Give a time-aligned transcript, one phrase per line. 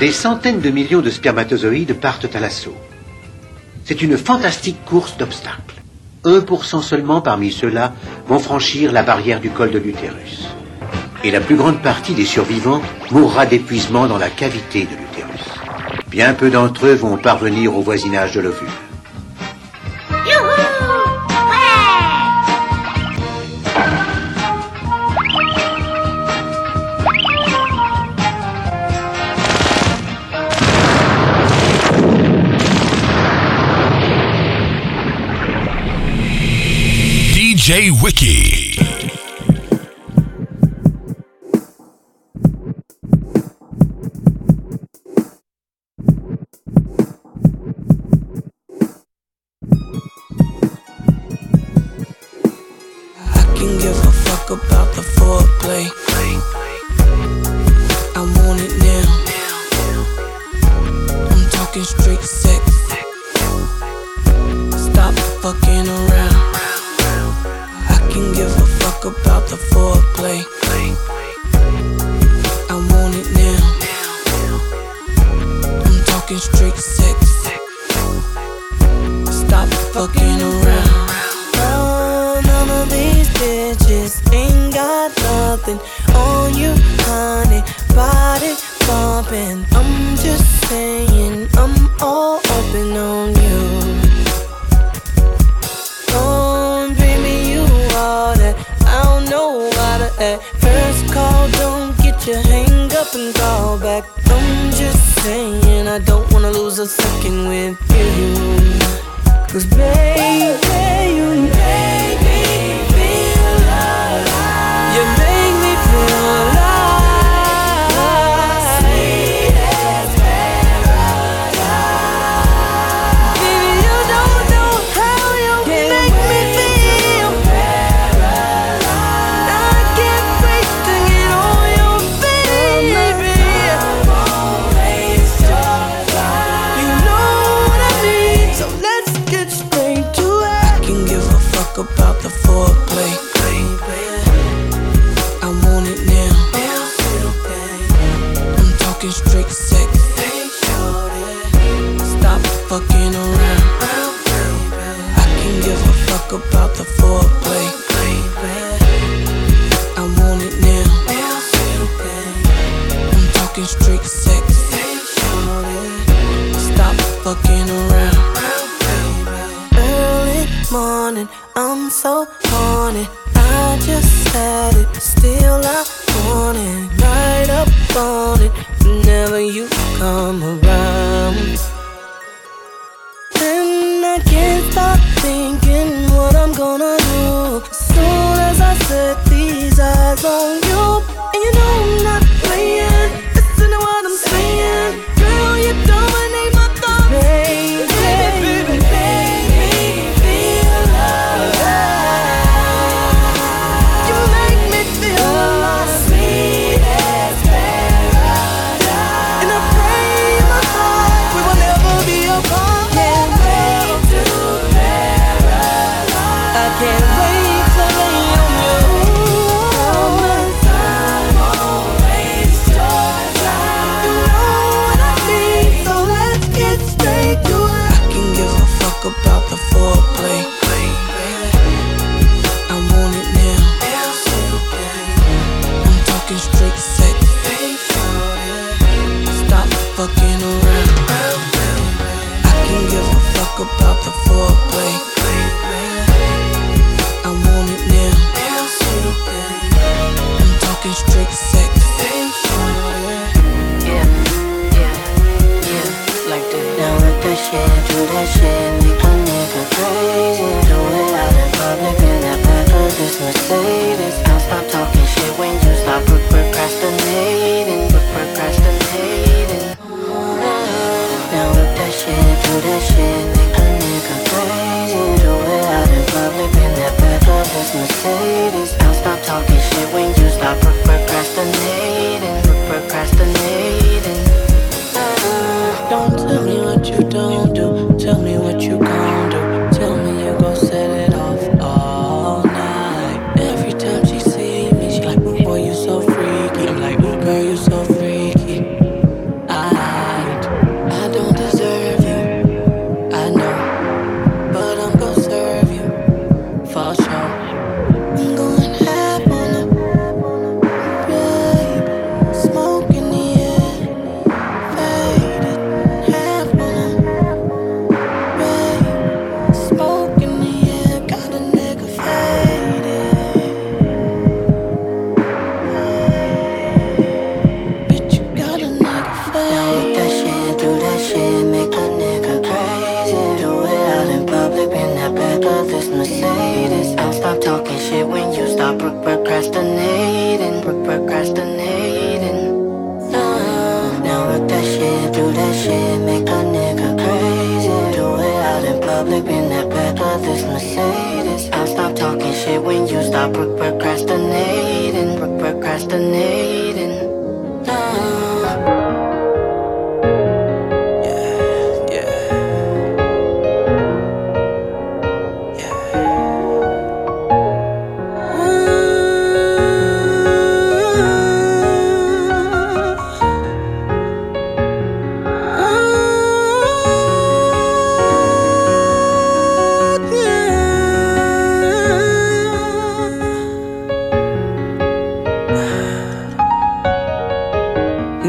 [0.00, 2.74] des centaines de millions de spermatozoïdes partent à l'assaut.
[3.84, 5.74] C'est une fantastique course d'obstacles.
[6.24, 7.92] 1% seulement parmi ceux-là
[8.26, 10.48] vont franchir la barrière du col de l'utérus.
[11.22, 15.44] Et la plus grande partie des survivants mourra d'épuisement dans la cavité de l'utérus.
[16.08, 18.68] Bien peu d'entre eux vont parvenir au voisinage de l'ovule.
[37.70, 38.39] Wiki.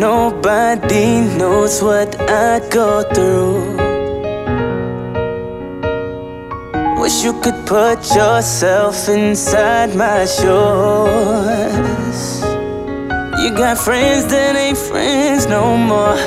[0.01, 3.77] Nobody knows what I go through.
[6.99, 10.49] Wish you could put yourself inside my shoes.
[13.43, 16.17] You got friends that ain't friends no more.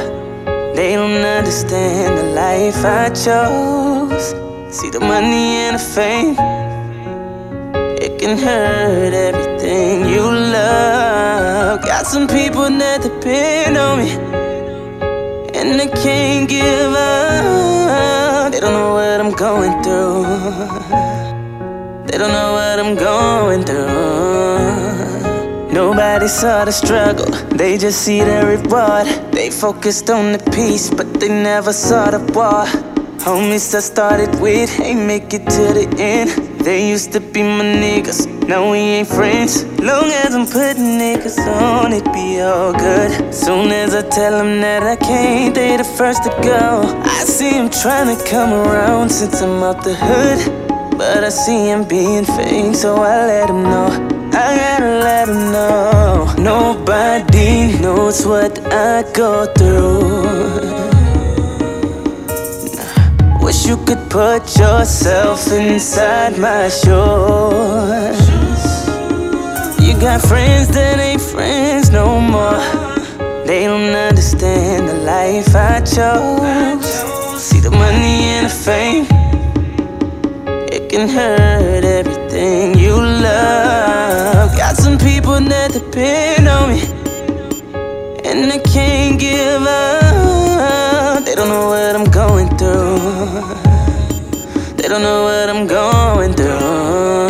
[0.76, 4.36] They don't understand the life I chose.
[4.70, 6.36] See the money and the fame,
[8.00, 11.03] it can hurt everything you love.
[11.82, 14.10] Got some people that depend on me,
[15.58, 18.52] and I can't give up.
[18.52, 20.22] They don't know what I'm going through.
[22.06, 23.88] They don't know what I'm going through.
[25.72, 27.26] Nobody saw the struggle,
[27.56, 29.06] they just see the reward.
[29.32, 32.64] They focused on the peace, but they never saw the war.
[33.24, 36.30] Homies I started with ain't make it to the end.
[36.60, 39.64] They used to be my niggas, now we ain't friends.
[39.80, 43.34] Long as I'm putting niggas on, it be all good.
[43.34, 46.82] Soon as I tell them that I can't, they the first to go.
[47.04, 50.98] I see him trying to come around since I'm out the hood.
[50.98, 53.88] But I see him being fake, so I let him know.
[54.32, 56.34] I gotta let him know.
[56.38, 60.84] Nobody knows what I go through.
[63.44, 68.23] Wish you could put yourself inside my shoes.
[70.04, 72.60] Got friends that ain't friends no more.
[73.46, 77.40] They don't understand the life I chose.
[77.40, 79.06] See the money and the fame,
[80.70, 84.54] it can hurt everything you love.
[84.58, 86.82] Got some people that depend on me,
[88.28, 91.24] and I can't give up.
[91.24, 92.98] They don't know what I'm going through.
[94.76, 97.24] They don't know what I'm going through.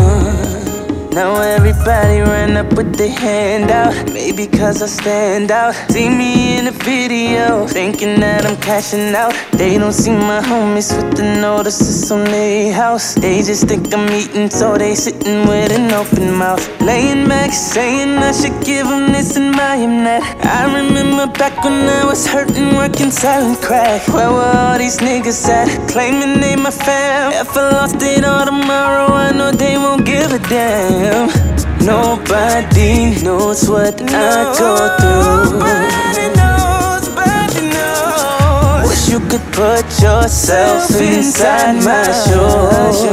[1.15, 3.94] Now everybody ran with their hand out.
[4.12, 5.75] Maybe cause I stand out.
[5.91, 9.35] See me in the video, thinking that I'm cashing out.
[9.53, 13.15] They don't see my homies with the notices on their house.
[13.15, 16.65] They just think I'm eating, so they sitting with an open mouth.
[16.81, 20.22] Laying back, saying I should give them this and buy them that.
[20.44, 24.06] I remember back when I was hurting, working selling crack.
[24.08, 25.69] Where were all these niggas at?
[25.91, 27.32] Claiming they my fam.
[27.32, 31.73] If I lost it all tomorrow, I know they won't give a damn.
[31.84, 35.58] Nobody knows what I go through.
[35.58, 38.88] Nobody knows, nobody knows.
[38.88, 43.05] Wish you could put yourself inside my shoes.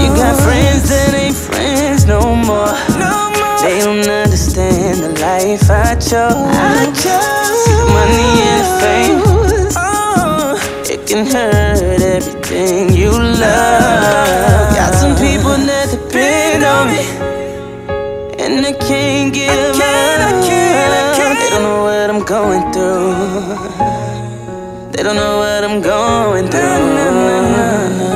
[0.00, 2.72] You got friends that ain't friends no more.
[3.60, 6.32] They don't understand the life I chose.
[7.92, 9.20] Money and fame,
[9.76, 10.56] uh.
[10.88, 14.74] it can hurt everything you love.
[14.74, 15.85] Got some people that
[16.76, 17.04] on me,
[18.44, 20.44] and I can't give up.
[21.40, 23.14] They don't know what I'm going through.
[24.92, 28.15] They don't know what I'm going through.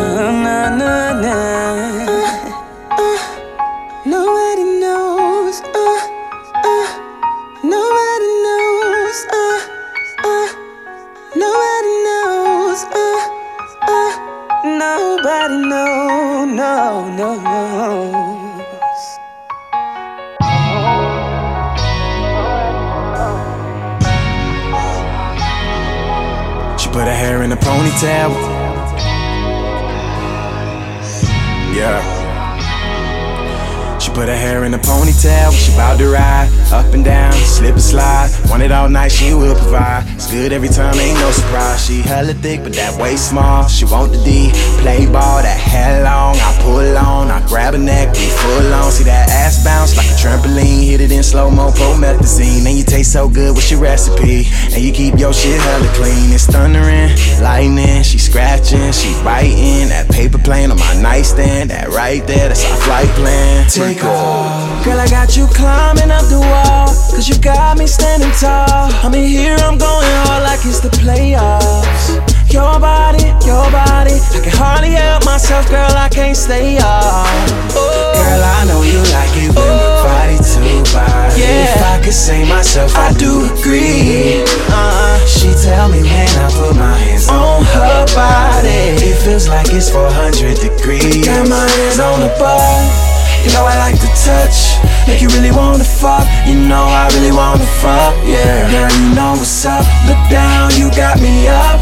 [38.71, 40.10] It all night, she will provide.
[40.21, 41.87] It's good every time, ain't no surprise.
[41.87, 43.67] She hella thick, but that waist small.
[43.69, 44.53] She want the D,
[44.85, 46.37] play ball, that hair long.
[46.37, 48.93] I pull on, I grab her neck, we full on.
[48.93, 50.85] See that ass bounce like a trampoline.
[50.85, 52.69] Hit it in slow mo, promethazine.
[52.69, 54.45] And you taste so good, what's your recipe?
[54.77, 56.37] And you keep your shit hella clean.
[56.37, 58.03] It's thundering, lightning.
[58.03, 59.89] She scratching, she biting.
[59.89, 63.71] That paper plane on my nightstand, that right there, that's our flight plan.
[63.71, 64.85] Take off.
[64.85, 66.89] Girl, I got you climbing up the wall.
[67.09, 68.93] Cause you got me standing tall.
[69.05, 72.21] I'm in here, I'm going hard like it's the playoffs.
[72.53, 74.17] Your body, your nobody.
[74.19, 77.27] I can hardly help myself, girl, I can't stay off.
[77.73, 80.61] Girl, I know you like it when we body to
[80.93, 81.41] body.
[81.41, 81.71] Yeah.
[81.71, 84.43] If I could say myself, I do agree.
[84.71, 89.69] Uh, she tell me when I put my hands on her body, it feels like
[89.71, 91.27] it's 400 degrees.
[91.27, 93.10] Got my hands on the butt.
[93.45, 94.77] You know I like to touch,
[95.09, 96.27] make you really wanna fuck.
[96.47, 98.69] You know I really wanna fuck, yeah.
[98.71, 99.85] Girl, you know what's up.
[100.07, 101.81] Look down, you got me up.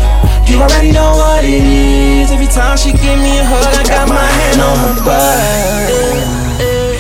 [0.49, 2.31] You already know what it is.
[2.31, 6.39] Every time she give me a hug, I got my hand on her butt.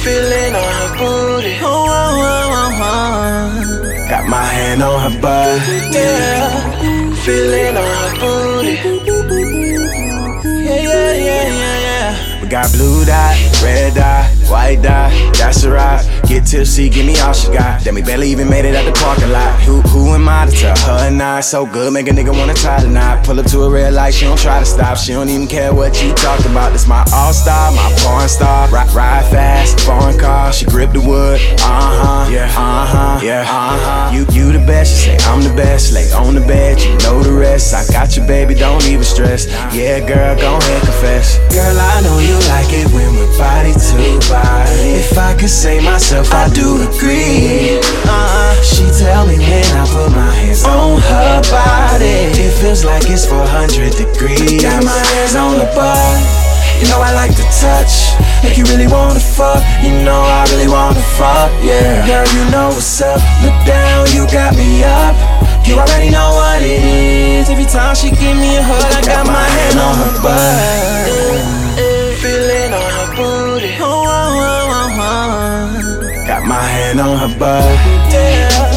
[0.04, 1.54] Feeling on her booty.
[1.62, 5.60] Oh, oh, oh, oh, oh, Got my hand on her butt.
[5.60, 5.90] oh.
[5.92, 8.74] Yeah, feeling on her booty.
[10.64, 12.42] Yeah, yeah, yeah, yeah, yeah.
[12.42, 15.30] We got blue dot, red dot, white die?
[15.32, 16.17] that's a rock.
[16.28, 17.80] Get tipsy, give me all she got.
[17.80, 19.58] Then we barely even made it at the parking lot.
[19.62, 21.44] Who, who am I to tell her not?
[21.44, 23.24] So good, make a nigga wanna try knot.
[23.24, 24.98] Pull up to a red light, she don't try to stop.
[24.98, 26.72] She don't even care what you talk about.
[26.72, 28.68] This my all star, my porn star.
[28.68, 30.52] Ride, ride fast, foreign car.
[30.52, 31.40] She grip the wood.
[31.60, 34.14] Uh huh, yeah, uh huh, yeah, uh huh.
[34.14, 35.92] You, you the best, she say I'm the best.
[35.92, 37.72] Lay on the bed, you know the rest.
[37.72, 39.46] I got you, baby, don't even stress.
[39.72, 41.38] Yeah, girl, go ahead, confess.
[41.54, 45.00] Girl, I know you like it when we're body to body.
[45.00, 47.78] If I could say myself, I do agree.
[48.02, 53.06] Uh, she tell me when I put my hands on her body, it feels like
[53.06, 54.60] it's 400 degrees.
[54.60, 56.18] Got my hands on the butt.
[56.82, 59.62] You know I like to touch, make you really wanna fuck.
[59.82, 62.02] You know I really wanna fuck, yeah.
[62.06, 63.22] Girl, you know what's up.
[63.46, 65.14] Look down, you got me up.
[65.66, 67.48] You already know what it is.
[67.48, 71.67] Every time she give me a hug, I got my hand on her butt.
[76.88, 77.62] Got my hand on her butt.
[77.64, 77.74] oh.
[78.10, 78.72] Yeah,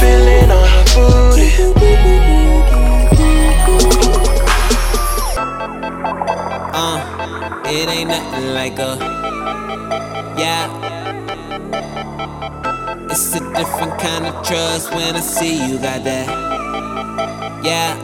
[0.00, 1.50] feeling on her booty.
[6.72, 8.96] Uh, it ain't nothing like a
[10.38, 10.70] yeah.
[13.10, 16.26] It's a different kind of trust when I see you got that.
[17.62, 17.94] Yeah.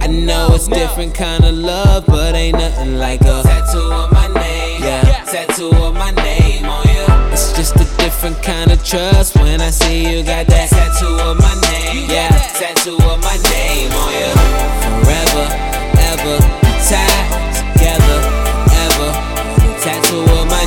[0.00, 4.28] I know it's different kind of love, but ain't nothing like a tattoo of my
[4.28, 4.82] name.
[4.82, 6.83] Yeah, tattoo of my name on you.
[6.83, 6.83] It's
[7.56, 11.54] just a different kind of trust when I see you got that tattoo of my
[11.70, 12.10] name.
[12.10, 14.32] Yeah, tattoo of my name on you.
[15.06, 15.46] Forever,
[16.10, 16.36] ever,
[16.82, 18.18] tied together,
[18.84, 19.10] ever.
[19.78, 20.63] Tattoo of my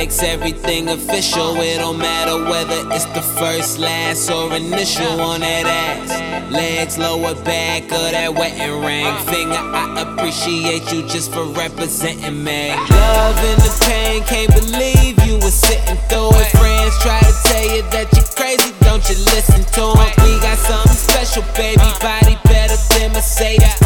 [0.00, 1.54] makes everything official.
[1.60, 6.50] It don't matter whether it's the first, last, or initial on that ass.
[6.50, 9.12] Legs, lower back, or that wet and ring.
[9.28, 12.70] Finger, I appreciate you just for representing me.
[12.70, 16.48] Love and the pain, can't believe you were sitting through it.
[16.56, 20.10] Friends try to tell you that you're crazy, don't you listen to 'em?
[20.24, 21.88] We got something special, baby.
[22.02, 23.76] Body better than Mercedes.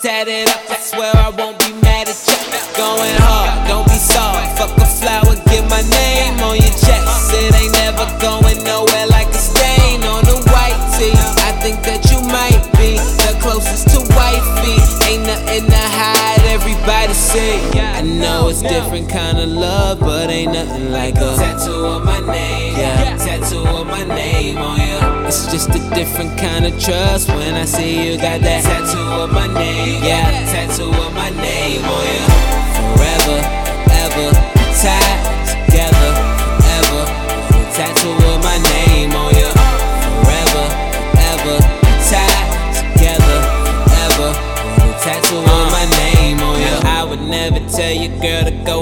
[0.00, 2.38] Tatted up, I swear I won't be mad at you.
[2.74, 4.56] Going hard, don't be soft.
[4.58, 7.32] Fuck a flower, get my name on your chest.
[7.40, 11.12] It ain't never going nowhere like a stain on the white tee.
[11.48, 14.76] I think that you might be the closest to wifey.
[15.08, 16.13] Ain't nothing to hide,
[16.54, 17.58] everybody see.
[17.80, 22.20] I know it's different kind of love, but ain't nothing like a tattoo of my
[22.20, 22.76] name.
[22.78, 25.26] Yeah, tattoo of my name on you.
[25.26, 29.32] It's just a different kind of trust when I see you got that tattoo of
[29.32, 30.02] my name.
[30.04, 32.22] Yeah, tattoo of my name on you.
[32.94, 33.38] Forever,
[34.06, 34.30] ever,
[34.78, 36.10] tied together,
[36.78, 37.02] ever.
[37.74, 38.33] Tattoo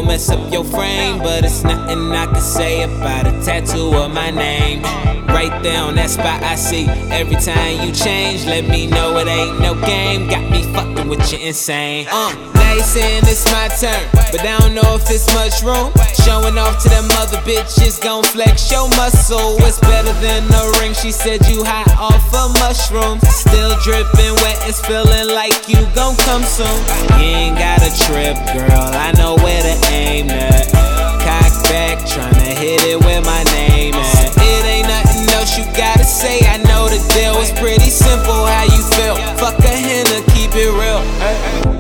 [0.02, 3.32] girl to go mess up your frame, but it's nothing I can say about a
[3.44, 4.82] tattoo of my name.
[5.26, 6.87] Right there on that spot I see.
[7.11, 10.28] Every time you change, let me know it ain't no game.
[10.28, 12.06] Got me fucking with you insane.
[12.11, 14.00] Uh, you saying it's my turn,
[14.32, 15.92] but I don't know if it's much room.
[16.25, 19.56] Showing off to them other bitches, gon' flex your muscle.
[19.61, 20.94] It's better than a ring.
[20.94, 23.21] She said you hot off of mushroom.
[23.28, 26.73] Still dripping wet, it's feeling like you gon' come soon.
[27.21, 28.88] You ain't got a trip, girl.
[28.97, 30.72] I know where to aim at.
[31.20, 34.32] Cock back, tryna hit it where my name at.
[34.37, 36.40] It ain't nothing else you gotta say.
[36.49, 38.46] I know the deal is pretty simple.
[38.46, 39.16] How you feel?
[39.37, 41.02] Fuck a henna, keep it real.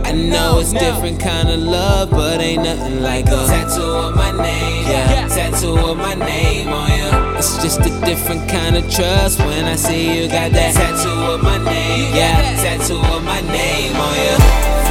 [0.04, 4.30] I know it's different kind of love, but ain't nothing like a tattoo of my
[4.30, 4.86] name.
[4.86, 7.38] Yeah, tattoo of my name on you.
[7.38, 11.42] It's just a different kind of trust when I see you got that tattoo of
[11.42, 12.14] my name.
[12.14, 14.81] Yeah, tattoo of my name on ever,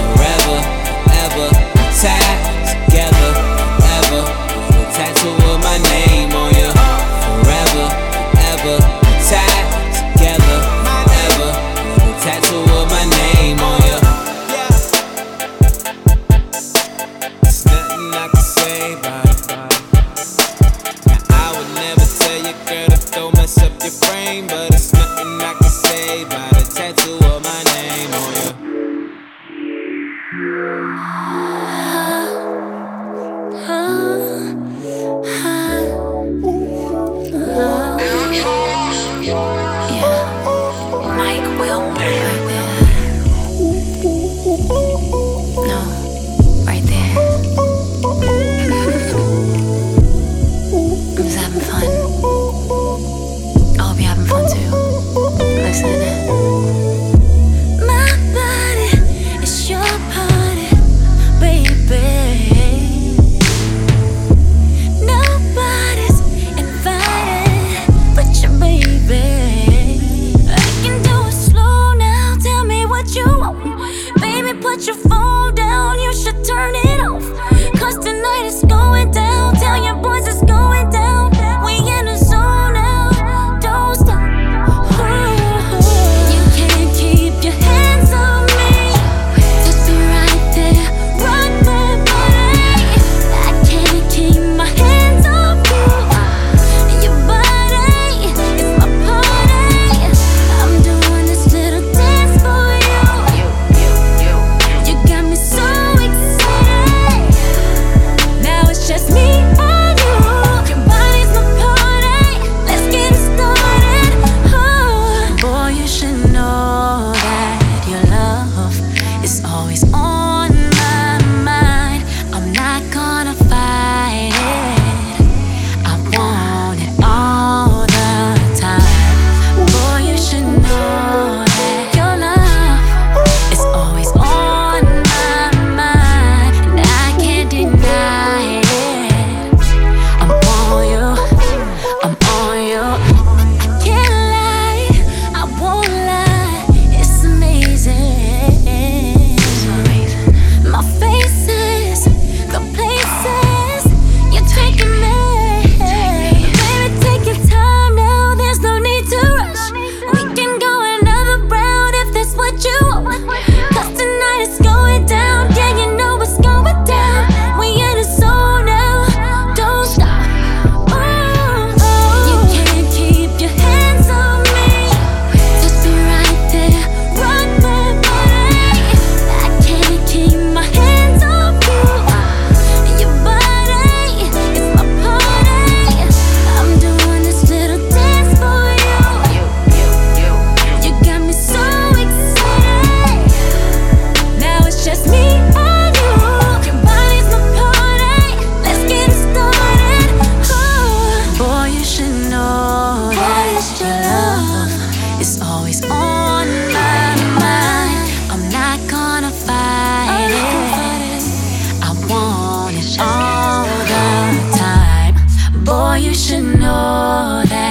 [216.14, 216.32] fly.
[216.32, 217.71] I need that.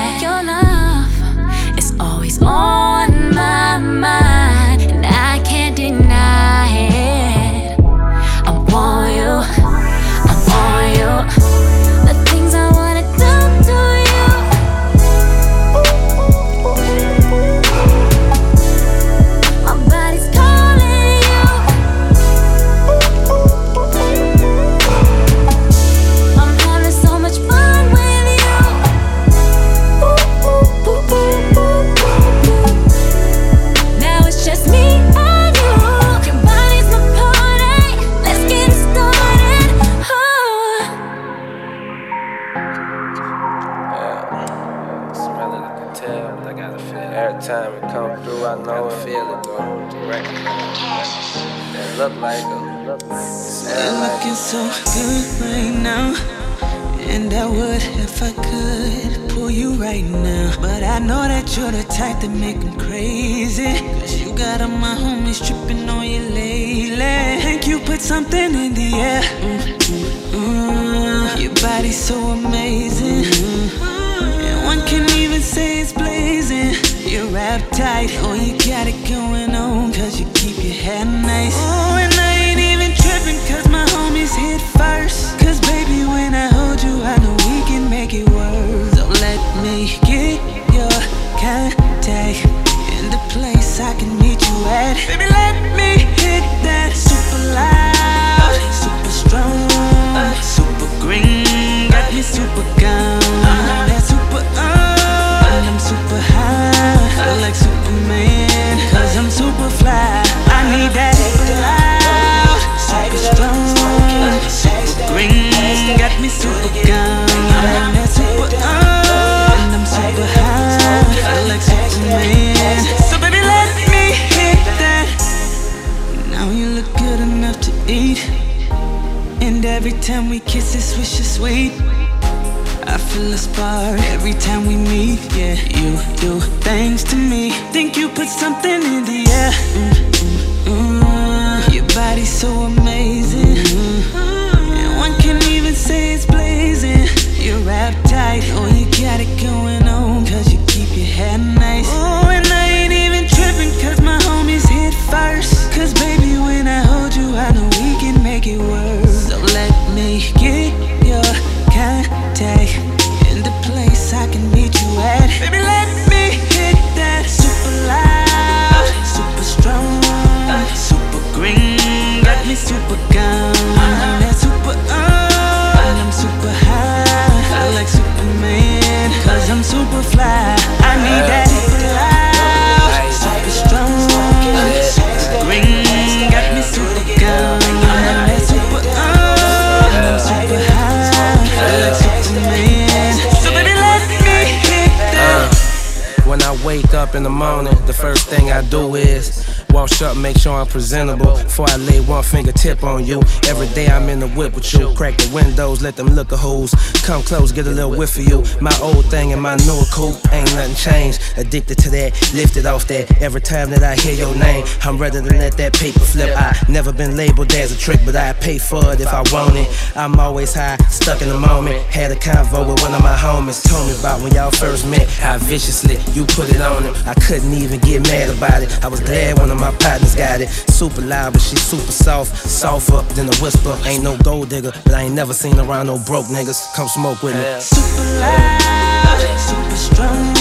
[197.11, 200.67] Up in the morning, the first thing I do is wash up, make sure I'm
[200.67, 201.37] presentable.
[201.37, 204.95] Before I lay one fingertip on you, every day I'm in the whip with you.
[204.95, 206.75] Crack the windows, let them look a hoes
[207.11, 208.45] come close, get a little whiff of you.
[208.61, 211.21] My old thing and my new coupe ain't nothing changed.
[211.37, 213.21] Addicted to that, lifted off that.
[213.21, 216.31] Every time that I hear your name, I'm ready to let that paper flip.
[216.37, 219.57] I never been labeled as a trick, but I pay for it if I want
[219.57, 219.69] it.
[219.97, 221.79] I'm always high, stuck in the moment.
[221.87, 225.09] Had a convo with one of my homies, told me about when y'all first met.
[225.09, 226.95] How viciously you put it on him.
[227.07, 228.71] I couldn't even get mad about it.
[228.85, 230.49] I was glad one of my partners got it.
[230.73, 232.35] Super loud, but she super soft.
[232.37, 233.77] Softer than a whisper.
[233.85, 236.75] Ain't no gold digger, but I ain't never seen around no broke niggas.
[236.75, 237.45] Come smoke with me.
[237.61, 240.35] Super loud, super strong,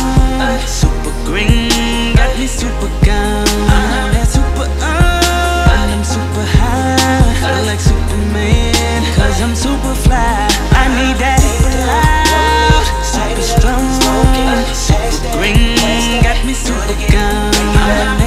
[0.66, 2.16] super green.
[2.16, 3.46] Got me super gone.
[3.46, 4.14] Uh-huh.
[4.16, 6.96] That super on, and I'm super high.
[6.96, 7.66] I uh-huh.
[7.68, 10.48] like Superman, cause I'm super fly.
[10.72, 13.84] I need that super loud, super strong,
[14.72, 16.24] super green.
[16.24, 17.54] Got me super gone.
[17.54, 18.19] Uh-huh.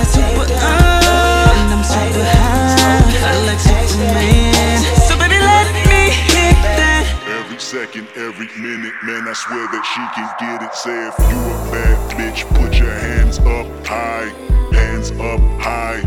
[9.33, 10.75] I swear that she can get it.
[10.75, 14.29] Say if you a bad bitch, put your hands up high,
[14.77, 16.01] hands up high,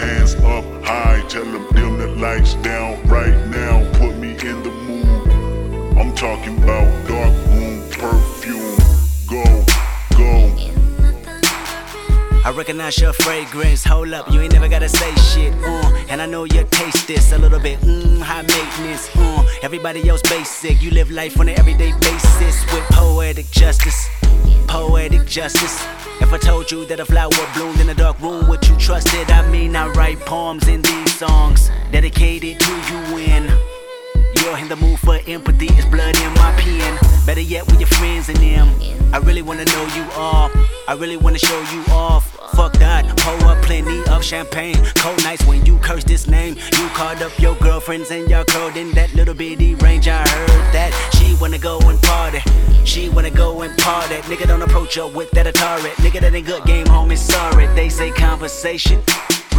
[0.00, 1.22] hands up high.
[1.28, 5.98] Tell them dim the lights down right now, put me in the mood.
[5.98, 7.49] I'm talking about dark
[12.42, 13.84] I recognize your fragrance.
[13.84, 15.52] Hold up, you ain't never gotta say shit.
[15.62, 17.78] Uh, and I know you taste this a little bit.
[17.80, 19.14] Mmm, high maintenance.
[19.14, 20.80] Uh, everybody else basic.
[20.80, 24.08] You live life on an everyday basis with poetic justice.
[24.66, 25.84] Poetic justice.
[26.20, 29.12] If I told you that a flower bloomed in a dark room, would you trust
[29.14, 29.30] it?
[29.30, 33.52] I mean, I write poems in these songs dedicated to you when
[34.40, 35.66] you're in the mood for empathy.
[35.66, 36.98] It's blood in my pen.
[37.26, 38.68] Better yet, with your friends and them.
[39.12, 40.50] I really wanna know you all.
[40.88, 42.36] I really wanna show you off.
[42.54, 44.76] Fuck that, pour up plenty of champagne.
[44.96, 46.56] Cold nights when you curse this name.
[46.56, 50.08] You called up your girlfriends and y'all curled in that little bitty range.
[50.08, 52.40] I heard that she wanna go and party.
[52.84, 54.16] She wanna go and party.
[54.28, 55.90] Nigga don't approach her with that Atari.
[56.02, 57.16] Nigga that ain't good game, homie.
[57.16, 59.02] Sorry, they say conversation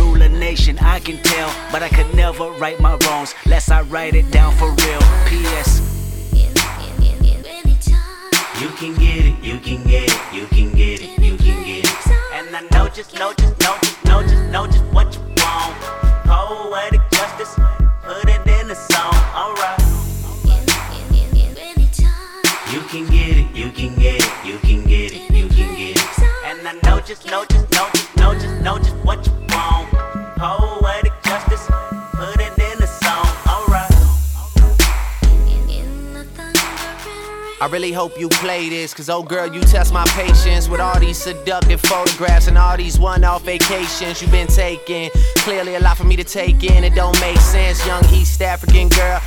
[0.02, 3.82] rule a nation, I can tell, but I could never right my wrongs, lest I
[3.82, 5.02] write it down for real.
[5.28, 5.70] P.S.
[8.62, 11.86] You can get it, you can get it, you can get it, you can get
[11.86, 12.08] it.
[12.34, 15.76] And I know just, know just, know just, know just, know just what you want.
[16.26, 17.54] Poetic justice,
[18.04, 19.80] put it in a song, alright.
[22.74, 25.98] You can get it, you can get it, you can get it, you can get
[25.98, 26.20] it.
[26.46, 28.91] And I know just, know just, know just, know just, know just.
[37.62, 41.00] I really hope you play this, cause oh girl, you test my patience with all
[41.00, 45.12] these seductive photographs and all these one off vacations you've been taking.
[45.36, 47.86] Clearly, a lot for me to take in, it don't make sense.
[47.86, 49.22] Young East African girl,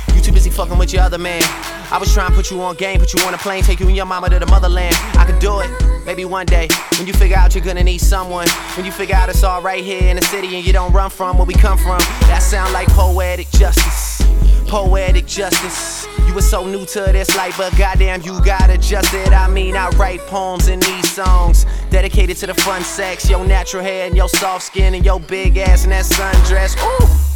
[0.65, 1.43] fucking with your other man.
[1.91, 3.87] I was trying to put you on game, put you on a plane, take you
[3.87, 4.95] and your mama to the motherland.
[5.13, 5.69] I could do it,
[6.05, 6.67] maybe one day.
[6.97, 9.83] When you figure out you're gonna need someone, when you figure out it's all right
[9.83, 12.73] here in the city and you don't run from where we come from, that sound
[12.73, 14.23] like poetic justice.
[14.67, 16.07] Poetic justice.
[16.27, 19.31] You were so new to this life, but goddamn, you got adjusted.
[19.31, 23.83] I mean, I write poems in these songs dedicated to the fun sex, your natural
[23.83, 26.75] hair and your soft skin and your big ass and that sundress.
[26.83, 27.34] Ooh,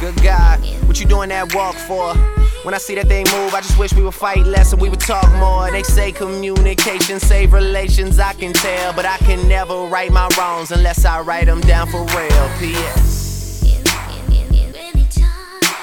[0.00, 2.14] good God, what you doing that walk for?
[2.64, 4.88] When I see that thing move, I just wish we would fight less and we
[4.88, 5.70] would talk more.
[5.70, 10.70] They say communication save relations, I can tell, but I can never right my wrongs
[10.70, 12.50] unless I write them down for real.
[12.58, 13.62] P.S.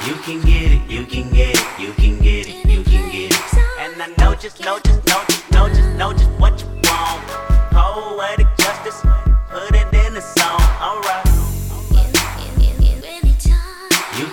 [0.07, 3.31] You can get it, you can get it, you can get it, you can get
[3.31, 3.53] it.
[3.79, 7.27] And I know just, know just, know just, know just, know just what you want.
[7.71, 8.46] Poetic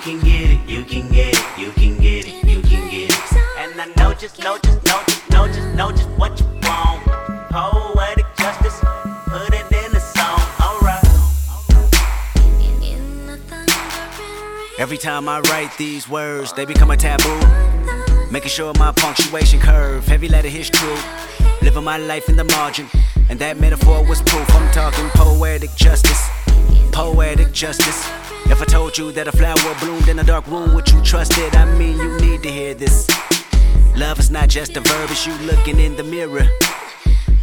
[0.04, 3.32] can get it, you can get it, you can get it, you can get it.
[3.56, 7.02] And I know just, know just, know just, know just, know just what you want.
[7.50, 8.80] Poetic justice,
[9.28, 11.02] put it in the song, alright.
[14.78, 17.40] Every time I write these words, they become a taboo.
[18.30, 20.98] Making sure my punctuation curve, heavy letter hits true.
[21.62, 22.88] Living my life in the margin,
[23.30, 24.54] and that metaphor was proof.
[24.54, 26.28] I'm talking poetic justice,
[26.92, 28.08] poetic justice.
[28.46, 31.38] If I told you that a flower bloomed in a dark room, would you trust
[31.38, 31.56] it?
[31.56, 33.08] I mean, you need to hear this.
[33.96, 36.46] Love is not just a verb, it's you looking in the mirror.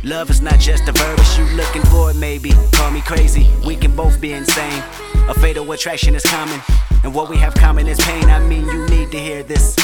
[0.03, 2.51] Love is not just a verb, it's you looking for it, maybe.
[2.73, 4.83] Call me crazy, we can both be insane.
[5.29, 6.59] A fatal attraction is common,
[7.03, 8.25] and what we have common is pain.
[8.25, 9.77] I mean, you need to hear this.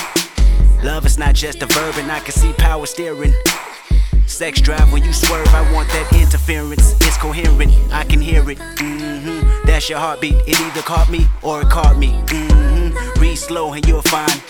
[0.84, 3.34] Love is not just a verb, and I can see power steering.
[4.26, 6.94] Sex drive when you swerve, I want that interference.
[7.02, 8.60] It's coherent, I can hear it.
[8.78, 9.17] hmm
[9.68, 10.36] That's your heartbeat.
[10.48, 12.10] It either caught me or it caught me.
[12.30, 14.42] hmm Read slow and you'll find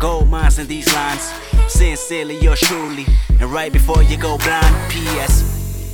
[0.00, 1.30] gold mines in these lines.
[1.68, 3.06] Sincerely, yours truly.
[3.38, 5.92] And right before you go blind, P.S.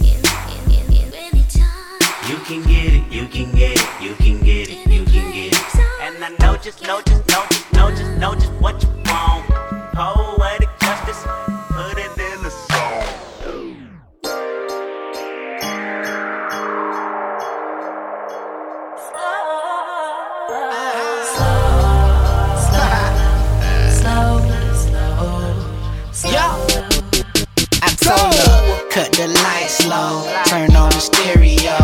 [2.29, 5.53] You can get it, you can get it, you can get it, you can get
[5.53, 5.75] it.
[6.01, 9.45] And I know just, know just, know just, know just, know just what you want.
[9.95, 11.25] Poetic justice,
[28.99, 31.79] cut the lights low, turn on the stereo,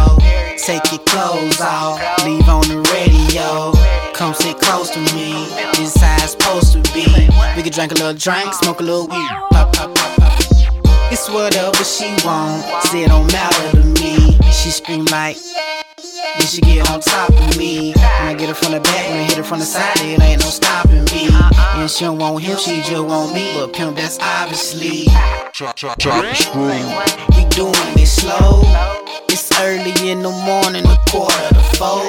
[0.58, 3.70] take your clothes off, leave on the radio.
[4.12, 5.46] Come sit close to me,
[5.76, 7.06] this how it's supposed to be.
[7.54, 10.40] We could drink a little drink, smoke a little weed, pop, pop, pop, pop.
[11.12, 14.36] It's whatever she want, it don't matter to me.
[14.50, 15.36] She scream like,
[16.44, 17.92] then she get on top of me.
[17.92, 20.20] When I get her from the back, when I hit her from the side, it
[20.20, 21.28] ain't no stopping me.
[21.28, 21.80] Uh-uh.
[21.80, 23.54] And she don't want him, she just want me.
[23.54, 25.06] But pimp, that's obviously.
[25.52, 26.68] Chop the screw.
[27.36, 28.62] We doing it slow.
[29.28, 32.04] It's early in the morning, a quarter to four.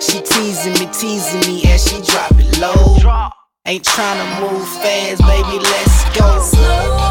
[0.00, 2.96] She teasing me, teasing me as she drop it low.
[3.66, 6.40] Ain't trying to move fast, baby, let's go.
[6.40, 7.07] Slow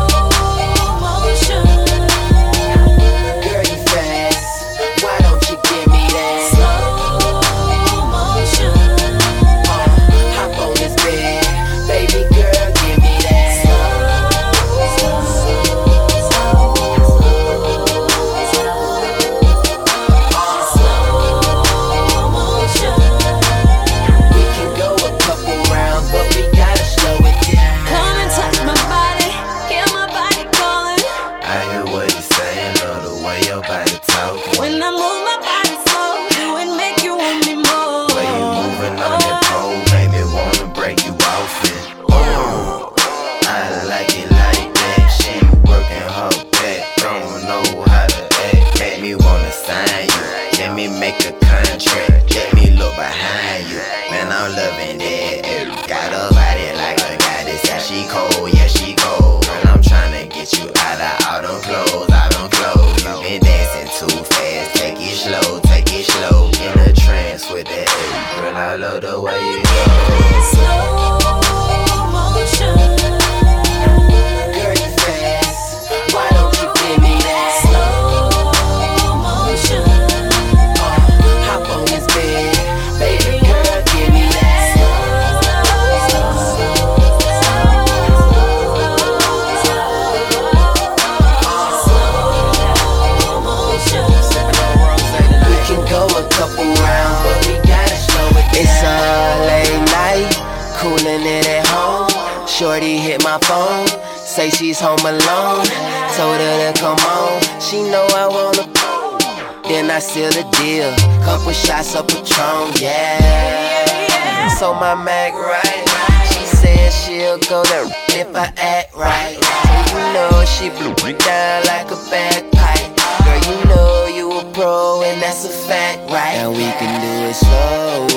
[110.08, 114.48] seal the deal, couple shots of Patron, yeah.
[114.58, 115.84] So my Mac right,
[116.32, 119.36] she said she'll go there if I act right.
[119.36, 122.96] So you know she blew it down like a bagpipe.
[123.26, 126.38] Girl, you know you a pro and that's a fact, right?
[126.40, 128.08] And we can do it slow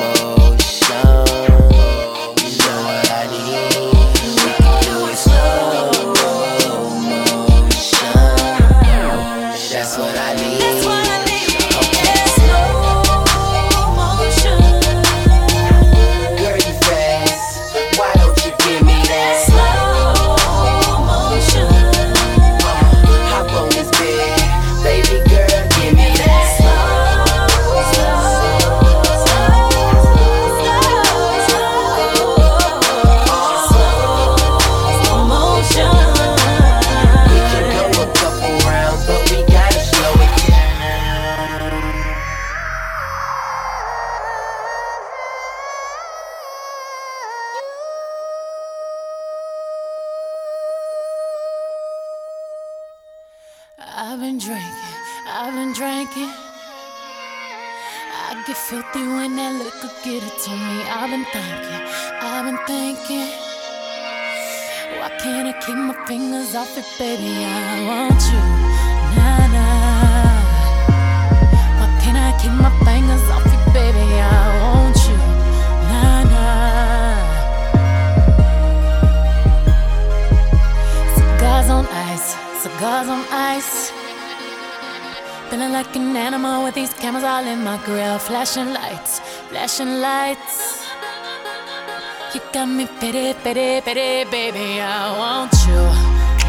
[0.00, 1.59] motion.
[58.30, 60.86] I get filthy when that liquor get it to me.
[60.86, 61.82] I've been thinking,
[62.22, 63.26] I've been thinking.
[65.00, 67.42] Why can't I keep my fingers off it, baby?
[67.42, 68.38] I want you,
[69.18, 70.30] nah nah.
[71.80, 73.98] Why can't I keep my fingers off it, baby?
[73.98, 74.30] I
[74.62, 75.18] want you,
[75.90, 77.18] nah nah.
[81.16, 83.99] Cigars on ice, cigars on ice.
[85.50, 88.20] Feeling like an animal with these cameras all in my grill.
[88.20, 90.86] Flashing lights, flashing lights.
[92.32, 94.80] You got me pity, pity, pity, baby.
[94.80, 95.82] I want you.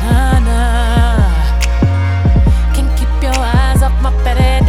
[0.04, 1.18] Nah, nah.
[2.76, 4.64] Can't keep your eyes off my pity,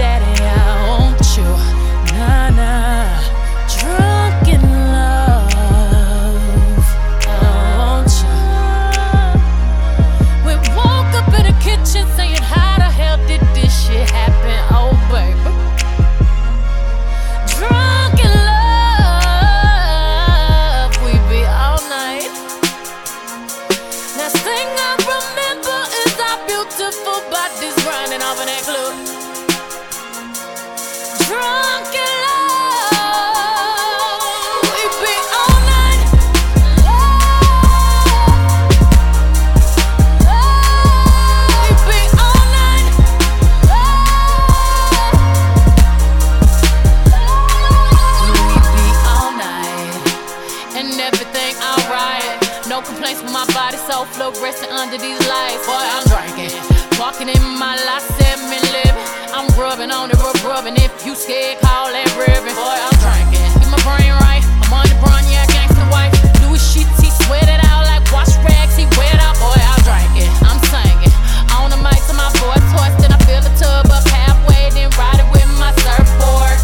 [61.23, 62.51] Scared, call that ribbon.
[62.51, 64.43] Boy, I'm drinking, get my brain right.
[64.67, 66.11] I'm on the brown, yeah, gangsta wife.
[66.43, 68.75] Louis sheets, he sweat it out like wash rags.
[68.75, 70.35] He wet out, boy, I'm drinking.
[70.43, 71.15] I'm singing
[71.55, 72.91] on the mic to my boy toys.
[72.99, 76.59] Then I fill the tub up halfway, then ride it with my surfboard.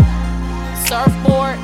[0.90, 1.58] Surfboard,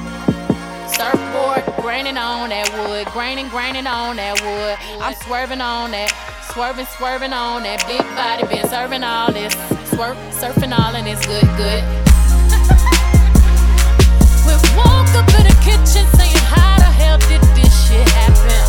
[0.87, 4.79] surfboard, graining on that wood, graining, graining on that wood.
[5.03, 6.15] I'm swerving on that,
[6.55, 9.51] swerving, swerving on that big body, been serving all this,
[9.91, 11.83] swerve, surfing all and it's good, good.
[15.17, 18.64] Up in the kitchen saying, How the hell did this shit happen?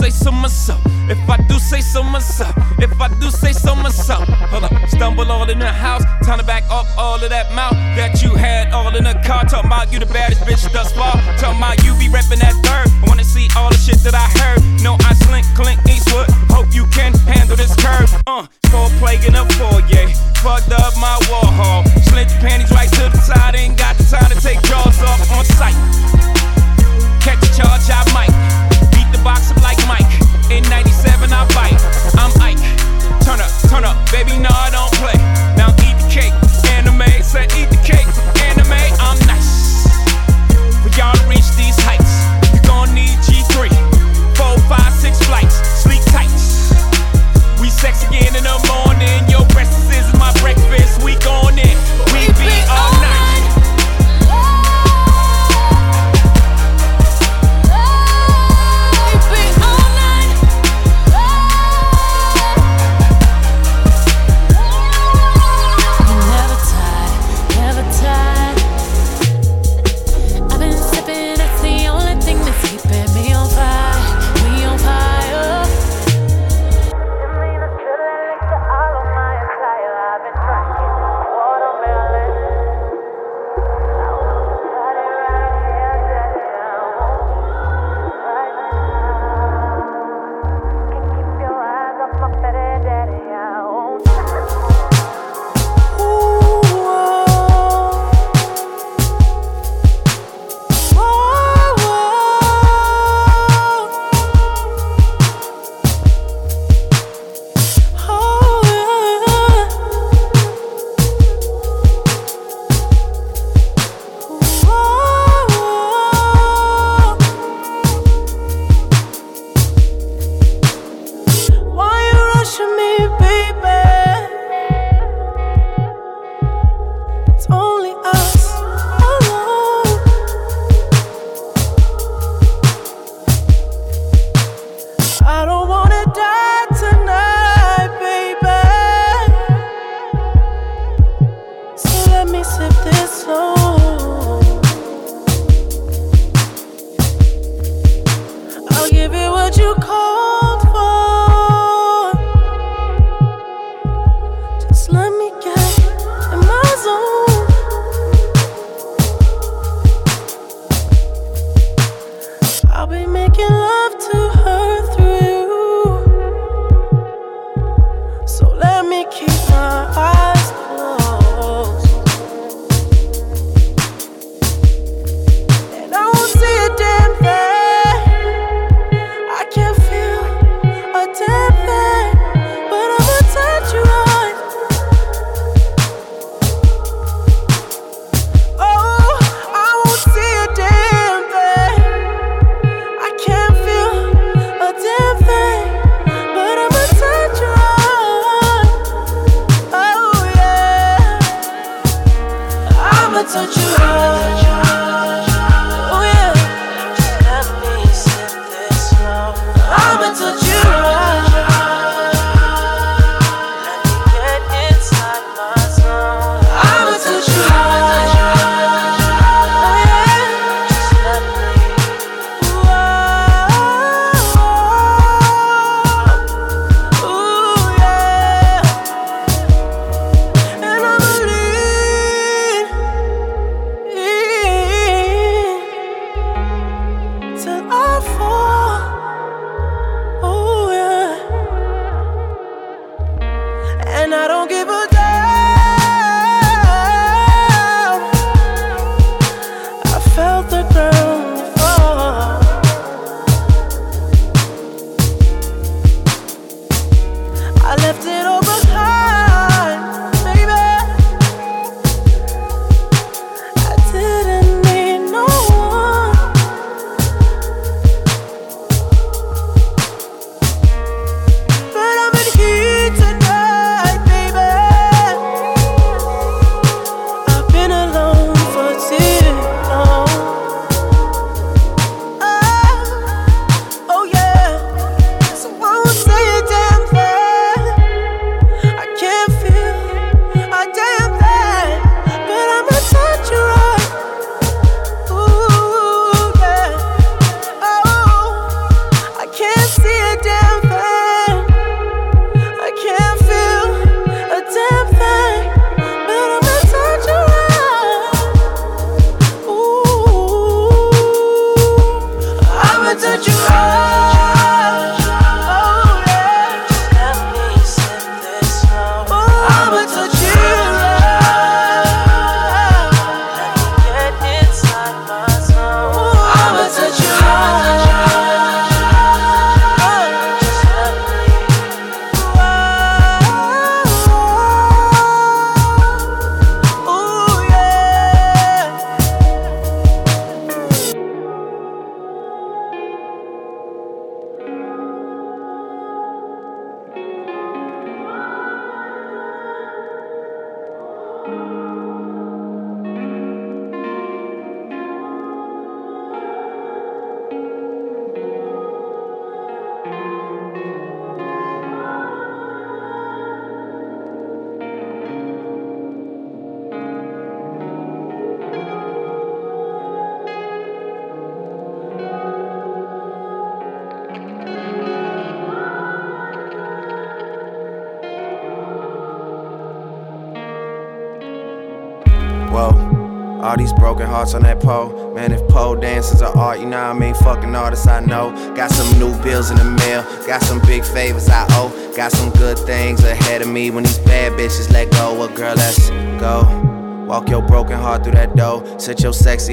[0.00, 0.80] Say so myself.
[1.10, 2.54] If I do say so myself.
[2.78, 4.26] If I do say so myself.
[4.50, 4.72] Hold up.
[4.88, 6.04] Stumble all in the house.
[6.24, 9.44] Time to back up all of that mouth that you had all in the car.
[9.44, 11.14] Talking about you the baddest bitch thus far.
[11.36, 12.88] Talking about you be reppin' that third.
[13.02, 14.60] I wanna see all the shit that I heard.
[14.82, 16.19] No, I slink, clink, Eastwood.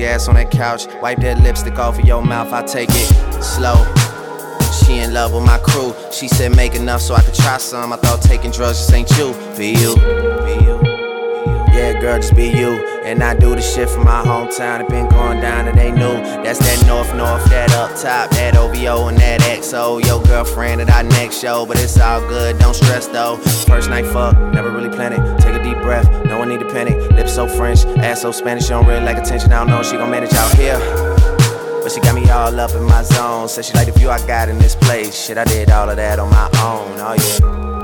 [0.06, 0.88] Ass on that couch.
[1.02, 2.54] Wipe that lipstick off of your mouth.
[2.54, 3.86] I take it slow.
[4.72, 5.93] She in love with my crew.
[6.12, 7.93] She said make enough so I could try some.
[7.93, 9.34] I thought taking drugs just ain't you.
[9.58, 10.97] Be you.
[11.78, 12.84] Yeah, girl, just be you.
[13.06, 14.82] And I do the shit from my hometown.
[14.82, 16.18] It been going down and they knew.
[16.42, 20.04] That's that North North, that up top, that OVO and that XO.
[20.04, 22.58] Your girlfriend at our next show, but it's all good.
[22.58, 23.38] Don't stress though.
[23.68, 25.40] First night fuck, never really planned it.
[25.40, 26.98] Take a deep breath, no one need to panic.
[27.12, 29.52] Lips so French, ass so Spanish, she don't really like attention.
[29.54, 30.80] I don't know if she gon' manage out here.
[31.84, 33.48] But she got me all up in my zone.
[33.50, 35.14] Said she like the view I got in this place.
[35.16, 36.98] Shit, I did all of that on my own.
[37.00, 37.77] Oh yeah.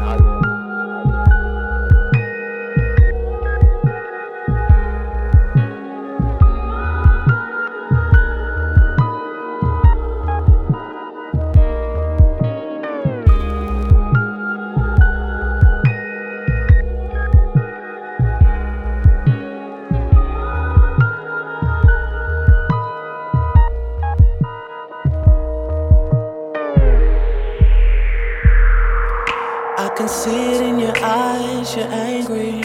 [31.76, 32.62] You're angry.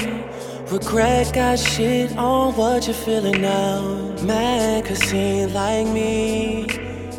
[0.71, 3.81] Regret got shit on what you're feeling now.
[4.23, 6.67] Mad cause he ain't like me.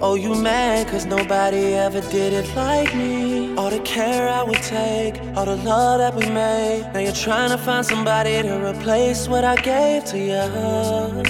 [0.01, 3.55] Oh, you mad cause nobody ever did it like me.
[3.55, 6.89] All the care I would take, all the love that we made.
[6.93, 11.23] Now you're trying to find somebody to replace what I gave to you.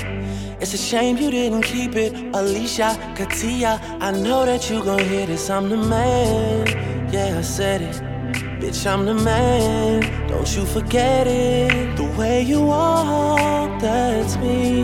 [0.61, 2.13] It's a shame you didn't keep it.
[2.35, 5.49] Alicia, Katia, I know that you gon' hear this.
[5.49, 6.67] I'm the man.
[7.13, 8.18] Yeah, I said it.
[8.59, 10.27] Bitch, I'm the man.
[10.27, 11.95] Don't you forget it.
[11.95, 14.83] The way you walk, that's me.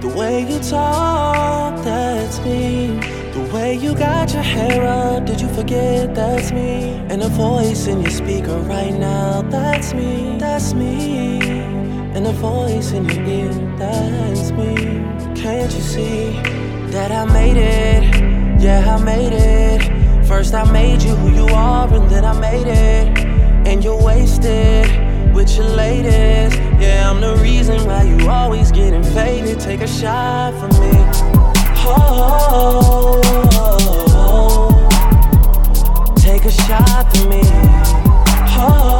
[0.00, 2.98] The way you talk, that's me.
[3.34, 6.94] The way you got your hair up, did you forget that's me?
[7.10, 11.40] And the voice in your speaker right now, that's me, that's me.
[12.14, 14.74] And the voice in your ear, that's me.
[15.38, 16.30] Can't you see
[16.90, 18.62] that I made it?
[18.62, 19.89] Yeah, I made it.
[20.30, 23.18] First I made you who you are, and then I made it.
[23.66, 24.86] And you're wasted
[25.34, 26.56] with your latest.
[26.80, 29.58] Yeah, I'm the reason why you always getting faded.
[29.58, 30.92] Take a shot from me.
[31.84, 33.20] Oh,
[33.54, 36.14] oh, oh.
[36.16, 37.40] take a shot for me.
[38.54, 38.99] Oh.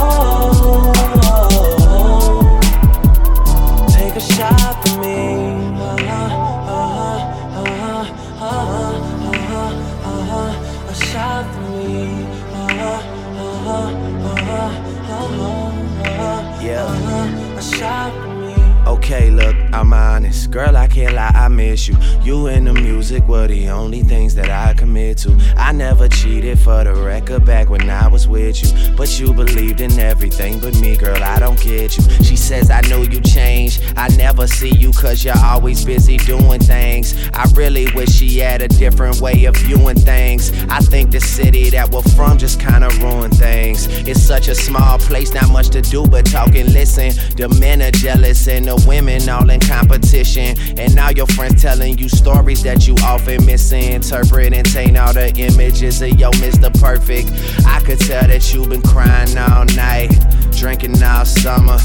[17.82, 20.50] Okay, look, I'm honest.
[20.50, 21.96] Girl, I can't lie, I miss you.
[22.22, 25.36] You and the music were the only things that I commit to.
[25.56, 28.96] I never cheated for the record back when I was with you.
[28.96, 32.02] But you believed in everything but me, girl, I don't get you.
[32.24, 33.82] She says, I know you changed.
[33.96, 37.14] I never see you cause you're always busy doing things.
[37.32, 40.52] I really wish she had a different way of viewing things.
[40.68, 43.86] I think the city that we're from just kinda ruined things.
[44.08, 47.10] It's such a small place, not much to do but talk and listen.
[47.36, 50.56] The men are jealous and the women all in competition.
[50.78, 55.32] And now your friends telling you stories that you often misinterpret and taint all the
[55.36, 56.70] images of yo Mr.
[56.80, 57.30] Perfect.
[57.66, 60.11] I could tell that you've been crying all night,
[60.52, 61.78] drinking all summer.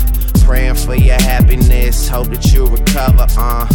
[0.46, 3.26] Praying for your happiness, hope that you recover.
[3.36, 3.66] Uh,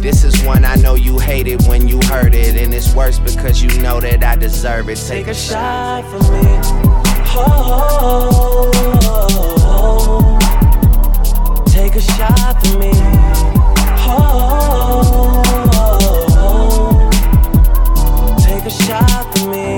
[0.00, 3.62] this is one I know you hated when you heard it, and it's worse because
[3.62, 4.96] you know that I deserve it.
[4.96, 6.44] Take, Take a shot for me.
[7.36, 8.70] Oh,
[11.94, 12.90] take a shot for me.
[14.06, 15.30] Oh,
[18.38, 19.68] take a shot for me.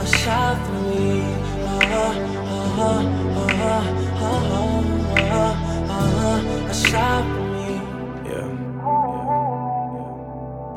[0.00, 1.04] A shot for me.
[6.68, 7.72] A shot for me.
[8.30, 8.48] Yeah.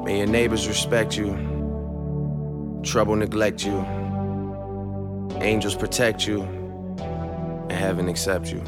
[0.03, 1.29] May your neighbors respect you,
[2.83, 3.85] trouble neglect you,
[5.41, 6.41] angels protect you,
[7.01, 8.63] and heaven accept you.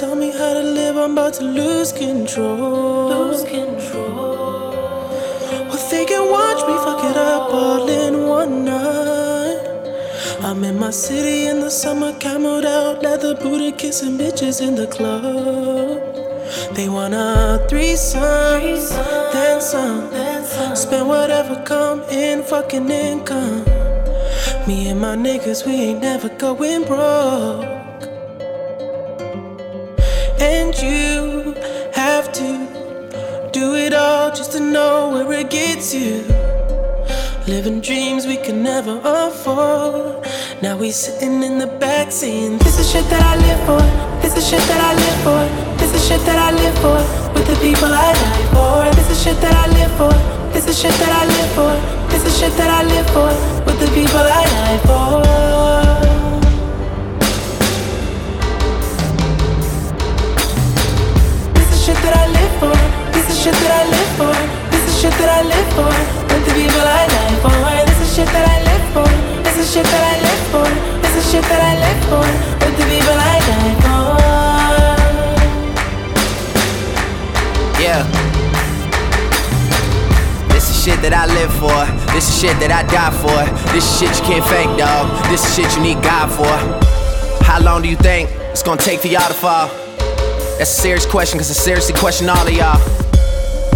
[0.00, 0.96] Tell me how to live.
[0.96, 3.08] I'm about to lose control.
[3.10, 4.70] Lose control.
[5.68, 9.60] Well, they can watch me fuck it up all in one night.
[10.40, 14.86] I'm in my city in the summer, camoed out, leather booted, kissing bitches in the
[14.86, 16.00] club.
[16.74, 18.22] They want a threesome,
[19.34, 20.08] then some.
[20.74, 23.64] Spend whatever come in, fucking income.
[24.66, 27.79] Me and my niggas, we ain't never going broke.
[35.48, 36.24] Gets you.
[37.46, 40.26] Living dreams we can never afford.
[40.62, 43.80] Now we sitting in the back saying, This is shit that I live for.
[44.20, 45.42] This is shit that I live for.
[45.78, 47.00] This is shit that I live for.
[47.32, 48.94] With the people I die for.
[48.96, 50.12] This is shit that I live for.
[50.52, 51.72] This is shit that I live for.
[52.12, 53.30] This is shit that I live for.
[53.64, 55.22] With the people I die for.
[61.54, 62.76] This is shit that I live for.
[63.12, 64.59] This is shit that I live for.
[65.00, 65.88] Shit that I live for.
[66.28, 67.48] With the people I die for.
[67.88, 69.08] This is shit that I live for.
[69.40, 70.68] This is shit that I live for.
[71.00, 72.20] This is shit that I live for.
[72.60, 74.12] With the people I die for.
[77.80, 78.04] Yeah.
[80.52, 81.80] This is shit that I live for.
[82.12, 83.48] This is shit that I die for.
[83.72, 85.08] This is shit you can't fake, dog.
[85.32, 86.52] This is shit you need God for.
[87.42, 89.68] How long do you think it's gonna take for y'all to fall?
[90.58, 92.99] That's a serious question, cause I seriously question all of y'all.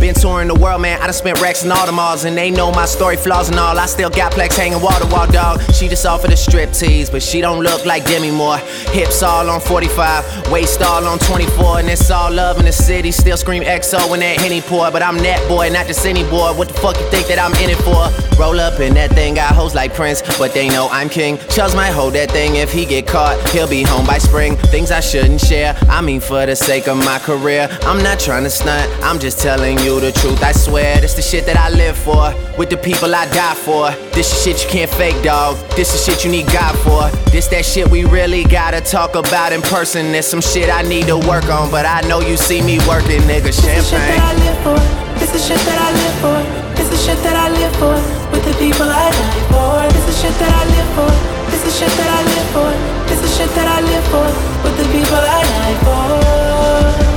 [0.01, 1.01] Been touring the world, man.
[1.01, 3.59] I done spent racks in all the malls, and they know my story, flaws and
[3.59, 3.79] all.
[3.79, 5.63] I still got plex hanging water wall, dog.
[5.73, 8.59] She just offered a strip tease, but she don't look like Demi Moore.
[8.93, 13.11] Hips all on 45, waist all on 24, and it's all love in the city.
[13.11, 16.53] Still scream XO in that Henny pour, but I'm that boy, not just any boy.
[16.53, 18.05] What the fuck you think that I'm in it for?
[18.39, 21.39] Roll up in that thing, got hoes like Prince, but they know I'm king.
[21.49, 23.39] Chubbs might hold that thing if he get caught.
[23.51, 24.57] He'll be home by spring.
[24.57, 25.77] Things I shouldn't share.
[25.89, 28.91] I mean, for the sake of my career, I'm not trying to stunt.
[29.05, 30.43] I'm just telling you the truth.
[30.43, 32.33] I swear, this the shit that I live for.
[32.57, 33.93] With the people I die for.
[34.17, 35.61] This is shit you can't fake, dog.
[35.77, 37.13] This is shit you need God for.
[37.31, 40.13] This that shit we really gotta talk about in person.
[40.13, 43.21] There's some shit I need to work on, but I know you see me working,
[43.29, 43.53] nigga.
[43.53, 44.25] This is shit that Champagne.
[44.25, 44.81] I live for.
[45.21, 46.39] This is shit that I live for.
[46.81, 47.97] This is shit that I live for.
[48.33, 49.85] With the people I die for.
[49.93, 51.13] This is shit that I live for.
[51.53, 52.73] This is shit that I live for.
[53.05, 54.29] This is shit that I live for.
[54.65, 57.14] With the people I die for.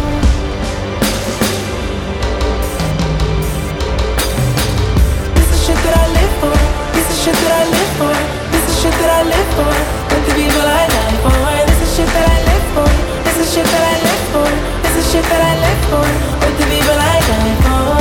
[5.67, 6.55] shit that I live for.
[6.95, 8.15] This is shit that I live for.
[8.55, 9.73] This is shit that I live for.
[10.15, 11.35] With the people I love for.
[11.67, 12.89] This is shit that I live for.
[13.27, 14.49] This is shit that I live for.
[14.83, 16.07] This is shit that I live for.
[16.39, 17.96] With the people I love for.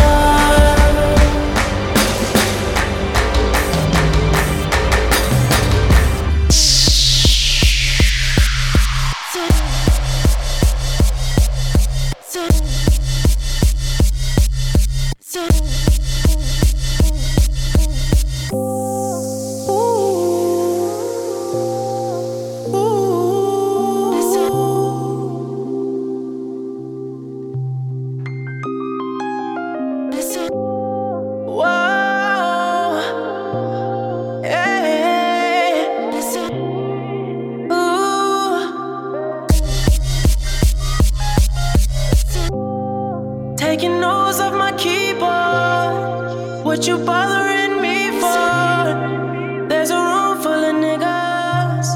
[43.76, 46.64] Taking notes off my keyboard.
[46.64, 49.68] What you bothering me for?
[49.68, 51.88] There's a room full of niggas.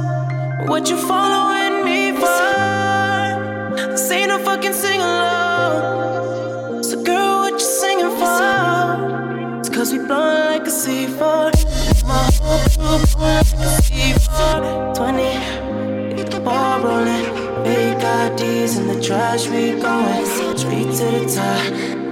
[0.68, 3.87] What you following me for?
[3.93, 6.83] This ain't no fucking sing along.
[6.83, 9.59] So, girl, what you singing for?
[9.61, 12.05] It's cause we blowin' like a C4.
[12.07, 14.80] My whole crew blowin' like a C4.
[19.11, 20.25] Trash, we goin'
[20.57, 21.65] straight to the top.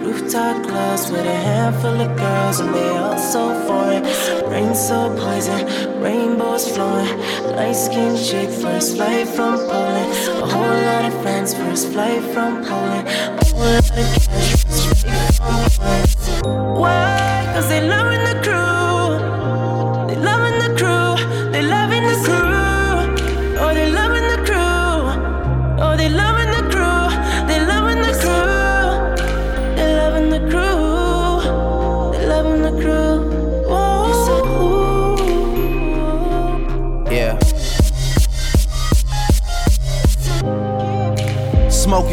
[0.02, 4.02] Rooftop clubs with a handful of girls, and they all so foreign.
[4.50, 5.60] Rain so poison,
[6.02, 7.14] rainbows flowing.
[7.56, 10.08] Light skinned chick, first flight from Poland.
[10.42, 13.06] A whole lot of friends, first flight from Poland.
[13.40, 16.78] A whole lot of cash, first flight from Poland.
[16.80, 17.52] Why?
[17.54, 18.07] Cause they loving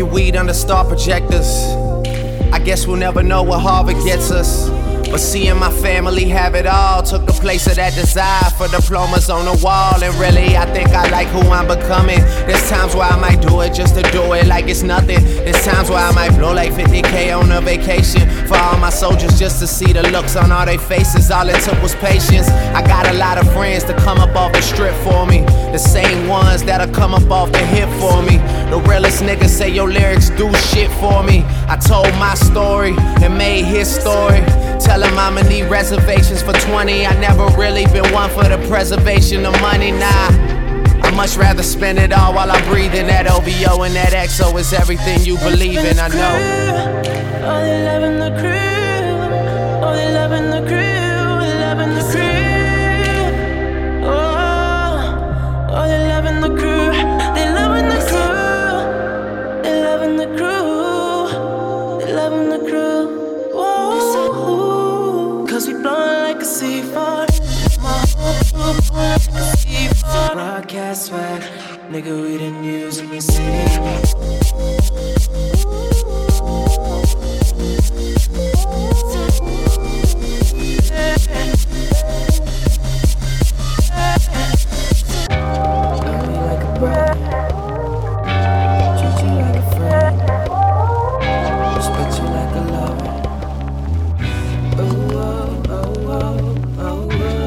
[0.03, 1.47] Weed under star projectors.
[2.51, 4.69] I guess we'll never know what Harvard gets us.
[5.15, 9.29] But seeing my family have it all took the place of that desire for diplomas
[9.29, 10.03] on the wall.
[10.03, 12.19] And really, I think I like who I'm becoming.
[12.43, 15.23] There's times where I might do it just to do it like it's nothing.
[15.23, 19.39] There's times where I might blow like 50k on a vacation for all my soldiers
[19.39, 21.31] just to see the looks on all their faces.
[21.31, 22.49] All it took was patience.
[22.75, 25.45] I got a lot of friends to come up off the strip for me.
[25.71, 28.35] The same ones that'll come up off the hip for me.
[28.69, 31.45] The realest niggas say your lyrics do shit for me.
[31.71, 32.93] I told my story
[33.23, 34.43] and made his story.
[34.79, 37.05] Tell him I'ma need reservations for 20.
[37.05, 40.29] I never really been one for the preservation of money, nah.
[41.03, 43.07] I much rather spend it all while I'm breathing.
[43.07, 46.35] That OVO and that XO is everything you believe in, I know.
[47.47, 49.85] Oh, they loving the crew.
[49.85, 51.04] Oh, they loving the crew.
[71.95, 72.35] Nigga, we.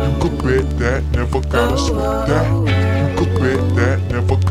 [0.09, 2.58] You could bet that, never gotta sweat that.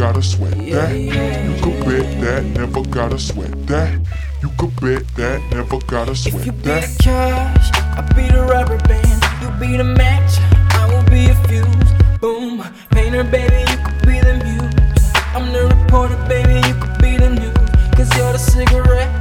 [0.08, 0.95] Gotta sweat that.
[0.95, 3.99] You could bet that, never gotta sweat that.
[4.41, 6.45] You could bet that, never gotta sweat that.
[6.45, 9.20] You Be the cash, I'll be the rubber band.
[9.41, 10.39] You be the match,
[10.80, 11.91] I will be a fuse.
[12.22, 15.12] Boom, painter, baby, you could be the muse.
[15.36, 17.68] I'm the reporter, baby, you could be the news.
[17.97, 19.12] Cause you're the cigarette,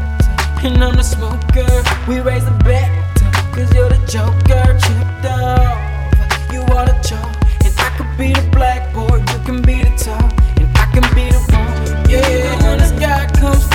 [0.62, 1.66] and I'm the smoker.
[2.06, 2.88] We raise the bet,
[3.52, 4.64] cause you're the joker.
[4.78, 7.34] Chipped off, you are the chalk.
[7.64, 9.75] And I could be the blackboard, you can be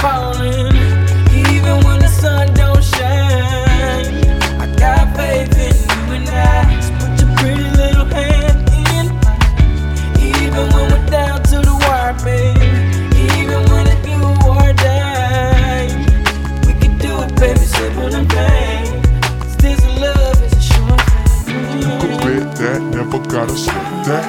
[0.03, 4.07] Even when the sun don't shine,
[4.59, 6.65] I got faith in you and I.
[6.99, 10.17] Put your pretty little hand in mine.
[10.19, 12.65] Even when we're down to the wire, baby.
[13.37, 14.17] Even when it's do
[14.49, 15.87] or die,
[16.65, 17.61] we can do it, baby.
[18.17, 18.27] And
[19.59, 21.01] this love is a short
[21.45, 21.81] thing.
[21.81, 24.25] You bet that, never gotta sweat that.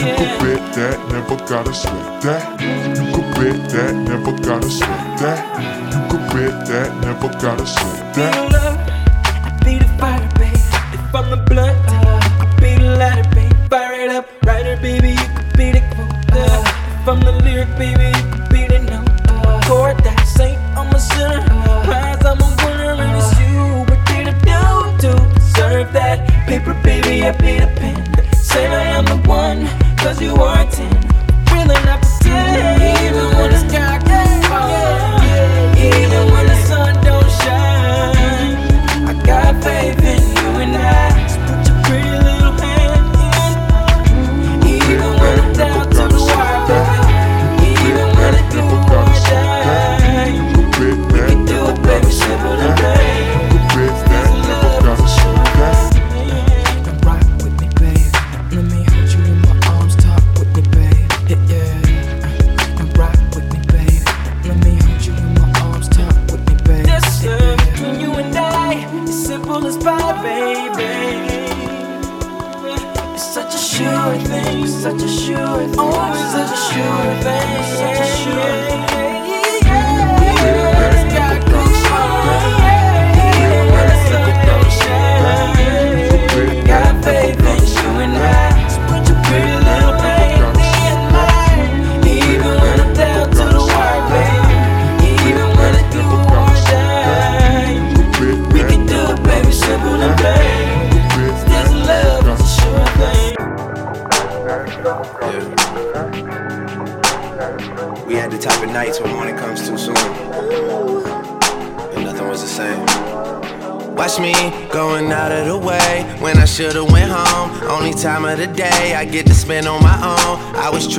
[0.00, 2.60] You could bet that, never gotta sweat that.
[2.60, 5.92] You could bet that, never gotta sweat that.
[5.92, 8.34] You could bet that, never gotta say that.
[8.34, 8.78] Be love,
[9.46, 10.58] I be the fire, babe.
[10.94, 13.54] If I'm the blunt, uh, you could be the lighter, babe.
[13.70, 16.10] Fire it up, writer, baby, you could be the quote.
[16.34, 16.64] Uh,
[16.98, 19.08] if I'm the lyric, baby, you could be the note.
[19.30, 21.46] Uh, chord that saint, I'm a sinner.
[21.86, 23.86] Prize, I'm a winner, and it's you.
[23.86, 24.60] But did it do
[25.06, 26.26] to deserve that?
[26.48, 28.02] Paper, baby, I be the pen.
[28.34, 29.68] Say I'm the one,
[29.98, 31.11] cause you are ten.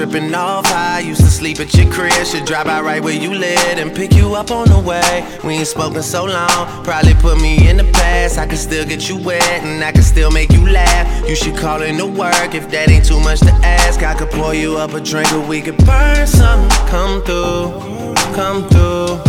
[0.03, 2.11] Tripping off high, used to sleep at your crib.
[2.25, 5.25] Should drive by right where you live and pick you up on the way.
[5.43, 8.37] We ain't spoken so long, probably put me in the past.
[8.37, 11.29] I can still get you wet and I can still make you laugh.
[11.29, 14.03] You should call in to work if that ain't too much to ask.
[14.03, 16.69] I could pour you up a drink or we could burn something.
[16.87, 19.21] Come through, come through,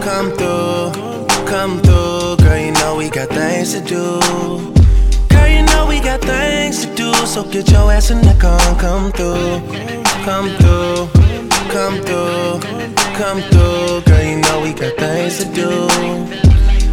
[0.00, 1.14] come through.
[1.44, 4.18] Come through, girl, you know we got things to do.
[5.28, 8.58] Girl, you know we got things to do, so get your ass in the car
[8.80, 9.93] come through.
[10.24, 11.08] Come through,
[11.68, 12.58] come through,
[13.14, 14.00] come through.
[14.06, 15.86] Girl, you know we got things to do.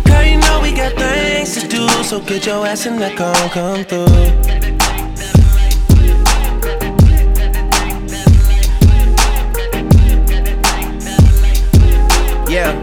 [0.04, 3.34] Girl, you know we got things to do, so get your ass in the car
[3.52, 4.06] come through.
[12.52, 12.78] Yeah.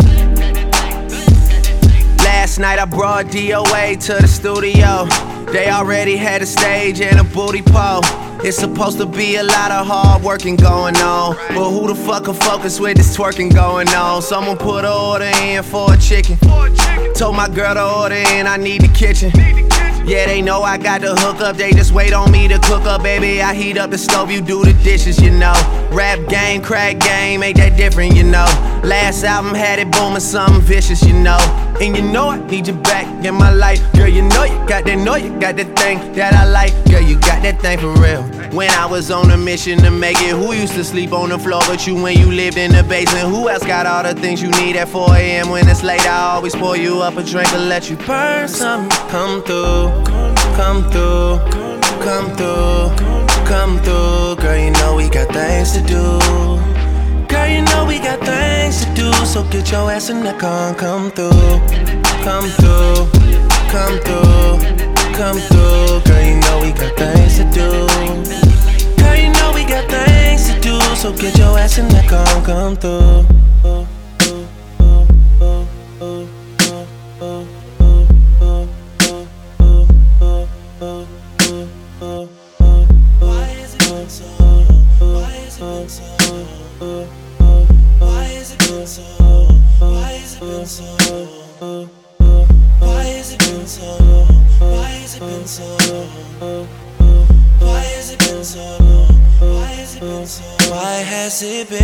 [2.24, 5.05] Last night I brought DOA to the studio.
[5.53, 8.01] They already had a stage and a booty pole.
[8.45, 11.36] It's supposed to be a lot of hard working going on.
[11.49, 14.22] But who the fuck can focus with this twerking going on?
[14.22, 16.39] Someone put an order in for a chicken.
[17.14, 19.32] Told my girl to order in, I need the kitchen.
[20.07, 22.84] Yeah, they know I got the hook up, they just wait on me to cook
[22.84, 23.43] up, baby.
[23.43, 25.53] I heat up the stove, you do the dishes, you know.
[25.93, 28.47] Rap game, crack game, ain't that different, you know.
[28.84, 31.39] Last album had it booming, something vicious, you know.
[31.81, 33.81] And you know I need you back in my life.
[33.93, 36.72] Girl, you know you got that, know you got that thing that I like.
[36.91, 38.22] Girl, you got that thing for real.
[38.51, 41.39] When I was on a mission to make it, who used to sleep on the
[41.39, 43.29] floor but you when you lived in the basement?
[43.29, 45.51] Who else got all the things you need at 4 a.m.
[45.51, 46.05] when it's late?
[46.05, 48.91] I always pour you up a drink and let you burn something.
[49.09, 50.05] Come through,
[50.57, 51.39] come through,
[52.03, 52.97] come through,
[53.47, 54.37] come through.
[54.43, 56.68] Girl, you know we got things to do.
[57.49, 60.74] Girl, you know we got things to do, so get your ass in the car
[60.74, 61.30] come through,
[62.22, 63.09] come through,
[63.72, 64.61] come through,
[65.16, 66.01] come through.
[66.05, 67.70] Girl, you know we got things to do.
[69.03, 72.26] Girl, you know we got things to do, so get your ass in the car
[72.44, 73.24] come through.
[100.01, 101.82] Why has it been so?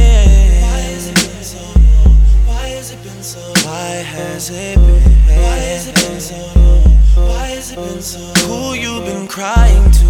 [0.62, 1.18] Why has it been?
[1.18, 1.58] Why has it been so
[2.06, 2.14] long?
[2.46, 3.54] Why has it been so long?
[3.66, 5.02] Why has it been?
[5.42, 6.82] Why has it been so long?
[7.26, 8.36] Why has it been so long?
[8.46, 10.04] Who you been crying to?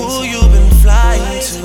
[0.00, 1.60] Who you been flying to?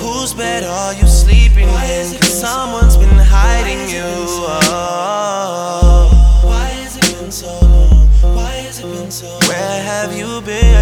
[0.00, 2.16] Whose bed are you sleeping in?
[2.16, 4.00] Cause someone's been hiding you.
[4.72, 6.08] Oh.
[6.42, 8.08] Why has it been so long?
[8.34, 9.40] Why has it been so long?
[9.40, 10.72] Where have you been?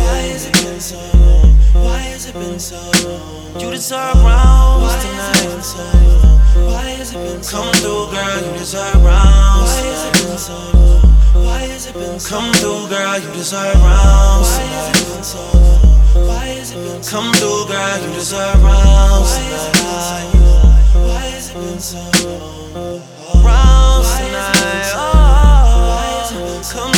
[0.00, 1.52] Why has it been so long?
[1.84, 2.76] Why has it been so
[3.08, 3.60] long?
[3.60, 5.54] You deserve rounds Why has it tonight.
[5.54, 6.38] been so long?
[6.72, 10.28] Why has it been so Come through, girl, you deserve rounds Why has it tonight.
[10.28, 11.44] been so long?
[11.44, 15.12] Why has it been so Come through, girl, you deserve rounds Why has it tonight.
[15.12, 16.28] been so long?
[16.28, 20.00] Why has it been so Come through, girl, you deserve rounds Why has it been
[20.00, 20.32] so tonight.
[20.40, 21.08] long?
[21.08, 23.00] Why has it been so long?
[23.44, 24.88] Rounds Why has it been tonight.
[24.88, 25.84] so long?
[25.84, 26.92] Why has it Oh, been so come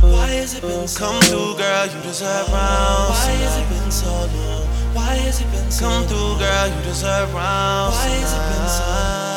[0.00, 3.10] Why has it been so Come through, girl, you deserve rounds.
[3.10, 4.66] Why has it been so long?
[4.94, 7.96] Why has it been so Come through, girl, you deserve rounds.
[7.96, 9.30] Why has it been so long?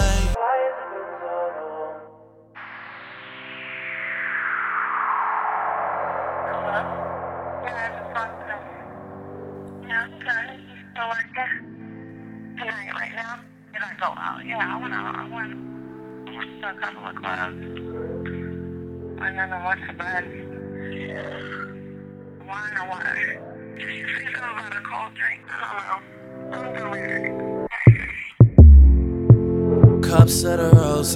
[14.46, 15.56] Yeah, I wanna, I wanna,
[16.28, 17.64] I wanna start a couple of clubs.
[19.22, 20.53] And then I watch the bed.
[21.10, 23.04] Wine or what?
[23.78, 25.42] Think about a cold drink.
[25.50, 26.00] I
[26.52, 27.68] don't know.
[29.92, 31.16] I'm Cups of the rose,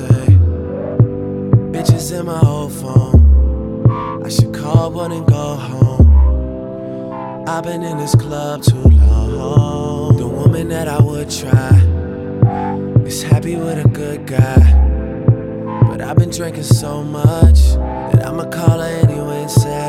[1.71, 4.25] bitches in my old phone.
[4.25, 6.07] I should call one and go home.
[7.47, 10.17] I've been in this club too long.
[10.17, 11.79] The woman that I would try
[13.05, 14.73] is happy with a good guy.
[15.88, 17.59] But I've been drinking so much
[18.11, 19.07] that I'ma call her
[19.47, 19.86] anyway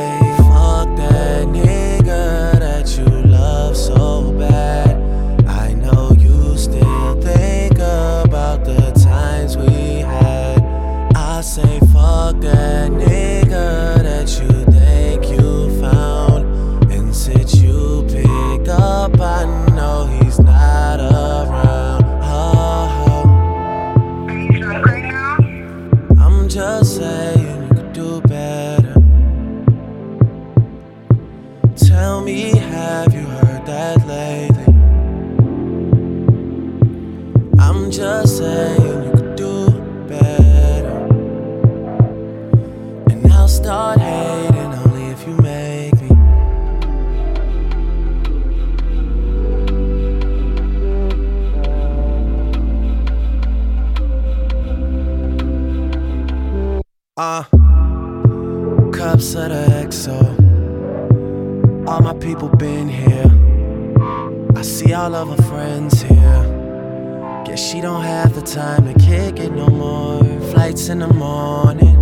[65.08, 67.42] all of her friends here.
[67.46, 70.22] Guess she don't have the time to kick it no more.
[70.50, 71.96] Flights in the morning.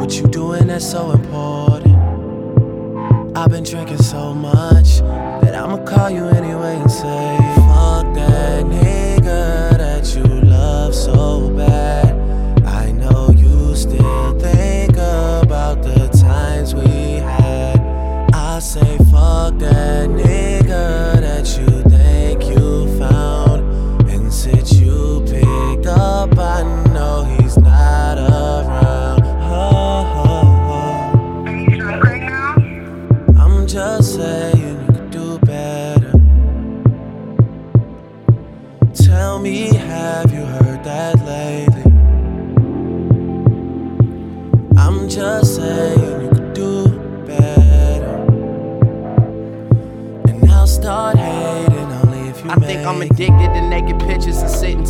[0.00, 1.94] What you doing that's so important?
[3.36, 4.98] I've been drinking so much
[5.42, 7.45] that I'ma call you anyway and say,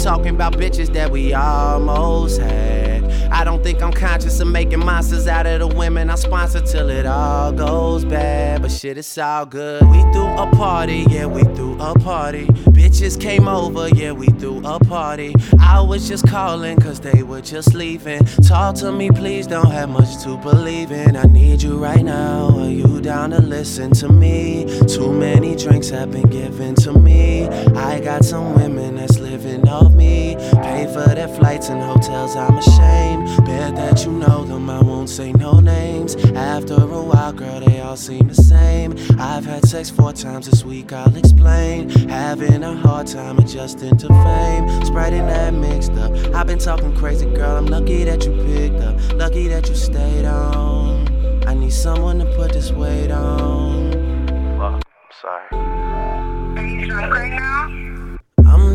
[0.07, 3.03] talking about bitches that we almost had.
[3.33, 6.91] I don't think I'm conscious of making monsters out of the women I sponsor till
[6.91, 8.63] it all goes bad.
[8.63, 9.83] But shit, it's all good.
[9.83, 12.47] We threw a party, yeah, we threw a party.
[12.71, 15.35] Bitches came over, yeah, we threw a party.
[15.61, 18.25] I was just calling cause they were just leaving.
[18.47, 21.17] Talk to me, please, don't have much to believe in.
[21.17, 22.57] I need you right now.
[22.57, 24.67] Are you down to listen to me?
[24.87, 27.49] Too many drinks have been given to me.
[27.49, 30.34] I got some women that's living off me.
[30.62, 33.45] Pay for their flights and hotels, I'm ashamed.
[33.45, 36.14] Bet that you know them, I won't say no names.
[36.34, 38.95] After a while, girl, they all seem the same.
[39.18, 41.91] I've had sex four times this week, I'll explain.
[42.09, 44.84] Having a hard time adjusting to fame.
[44.84, 46.12] Spreading that mixed up.
[46.34, 47.57] I've been talking crazy, girl.
[47.57, 48.97] I'm lucky that you picked up.
[49.14, 51.07] Lucky that you stayed on.
[51.47, 53.86] I need someone to put this weight on.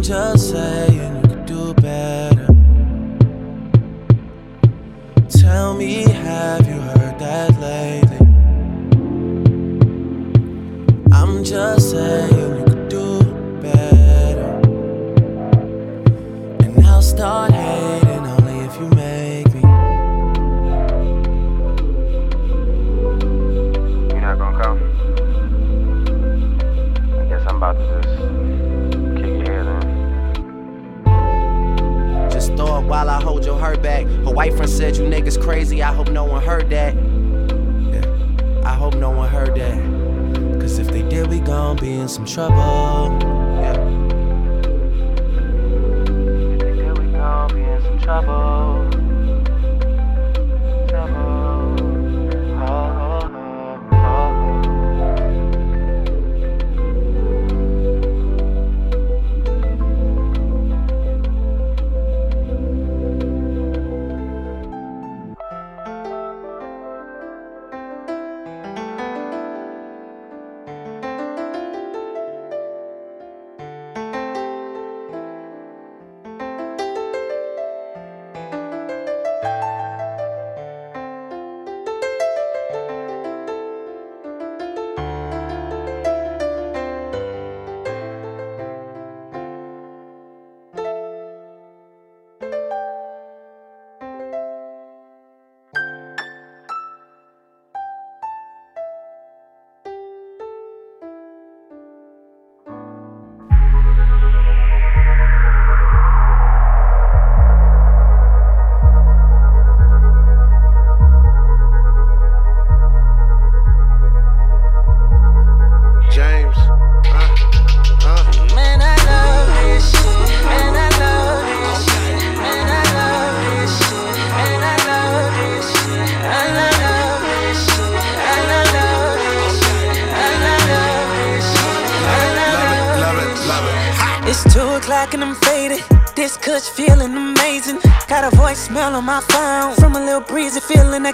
[0.01, 2.47] I'm just saying you could do better.
[5.29, 8.17] Tell me, have you heard that lately?
[11.11, 12.30] I'm just saying
[33.01, 34.05] while I hold your hurt back.
[34.05, 35.81] Her white friend said you niggas crazy.
[35.81, 36.93] I hope no one heard that.
[36.93, 40.61] Yeah, I hope no one heard that.
[40.61, 43.17] Cause if they did, we gon' be in some trouble.
[43.59, 43.73] Yeah.
[46.75, 49.00] Here we go, be in some trouble.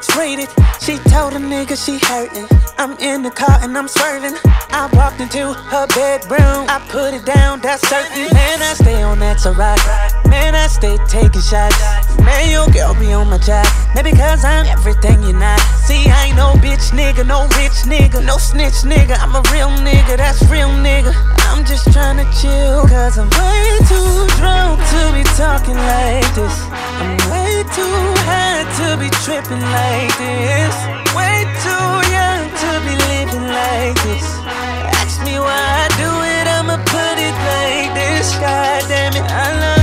[0.06, 0.49] Feeling X-rated.
[0.82, 2.48] She told a nigga she hurting.
[2.78, 4.36] I'm in the car and I'm swerving.
[4.69, 6.65] I walked into her bedroom.
[6.69, 8.34] I put it down, that's certain.
[8.34, 9.80] Man, I stay on that to rock.
[10.28, 11.78] Man, I stay taking shots.
[12.19, 13.65] Man, your girl be on my job.
[13.95, 15.57] Maybe cause I'm everything you're not.
[16.88, 19.18] Bitch nigga, no rich nigga, no snitch nigga.
[19.20, 21.14] I'm a real nigga, that's real nigga.
[21.50, 26.56] I'm just trying to chill, cause I'm way too drunk to be talking like this.
[27.00, 30.76] I'm way too high to be tripping like this.
[31.16, 34.26] Way too young to be living like this.
[35.02, 38.36] Ask me why I do it, I'ma put it like this.
[38.38, 39.77] God damn it, I love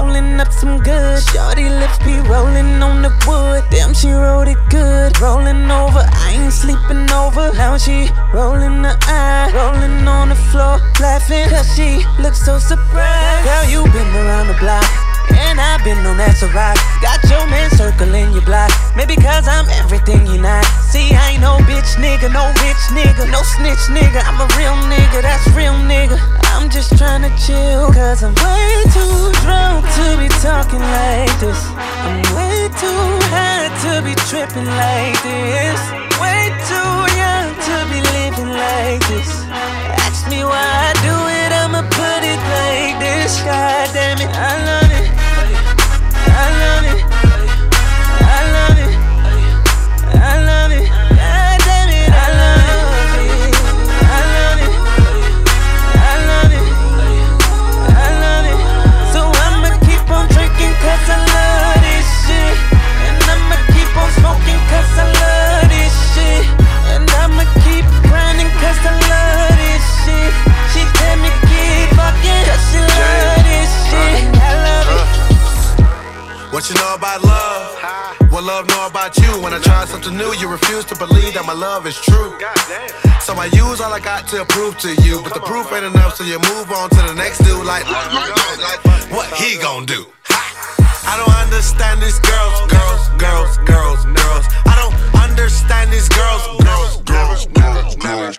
[0.00, 1.22] rolling up some good.
[1.22, 3.64] Shorty lips be rolling on the wood.
[3.70, 5.18] Damn, she wrote it good.
[5.20, 7.52] Rolling over, I ain't sleeping over.
[7.54, 11.48] Now she rolling the eye, rolling on the floor, laughing.
[11.48, 13.44] Cause she looks so surprised.
[13.44, 15.09] Girl, you been around the block.
[15.34, 16.48] And I've been on that to.
[17.00, 18.70] Got your man circling your block.
[18.96, 20.64] Maybe cause I'm everything you not.
[20.90, 24.20] See, I ain't no bitch nigga, no rich nigga, no snitch nigga.
[24.26, 26.18] I'm a real nigga, that's real nigga.
[26.54, 31.60] I'm just trying to chill, cause I'm way too drunk to be talking like this.
[32.02, 35.80] I'm way too high to be tripping like this.
[36.18, 39.30] Way too young to be living like this.
[40.04, 43.40] Ask me why I do it, I'ma put it like this.
[43.42, 44.79] God damn it, I love
[76.60, 78.30] What you know about love?
[78.30, 79.32] What love know about you?
[79.40, 82.36] When I try something new, you refuse to believe that my love is true.
[83.24, 86.16] So I use all I got to prove to you, but the proof ain't enough,
[86.16, 87.64] so you move on to the next dude.
[87.64, 87.88] Like,
[89.08, 90.04] what he gon' do?
[91.08, 94.44] I don't understand these girls, girls, girls, girls, girls.
[94.68, 98.36] I don't understand these girls, girls, girls, girls, girls.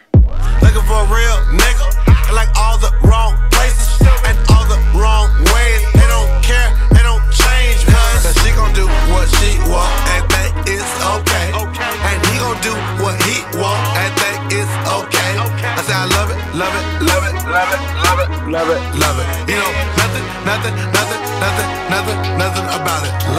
[0.61, 1.89] Looking for a real nigga,
[2.37, 3.97] like all the wrong places
[4.29, 5.90] and all the wrong ways.
[8.71, 11.51] Gon' do what she want, and that is okay.
[12.07, 12.73] And he gon' do
[13.03, 15.31] what he want, and that is okay.
[15.39, 18.81] I say I love it, love it, love it, love it, love it, love it,
[18.95, 19.27] love it.
[19.49, 23.30] You know, nothing, nothing, nothing, nothing, nothing, nothing about it.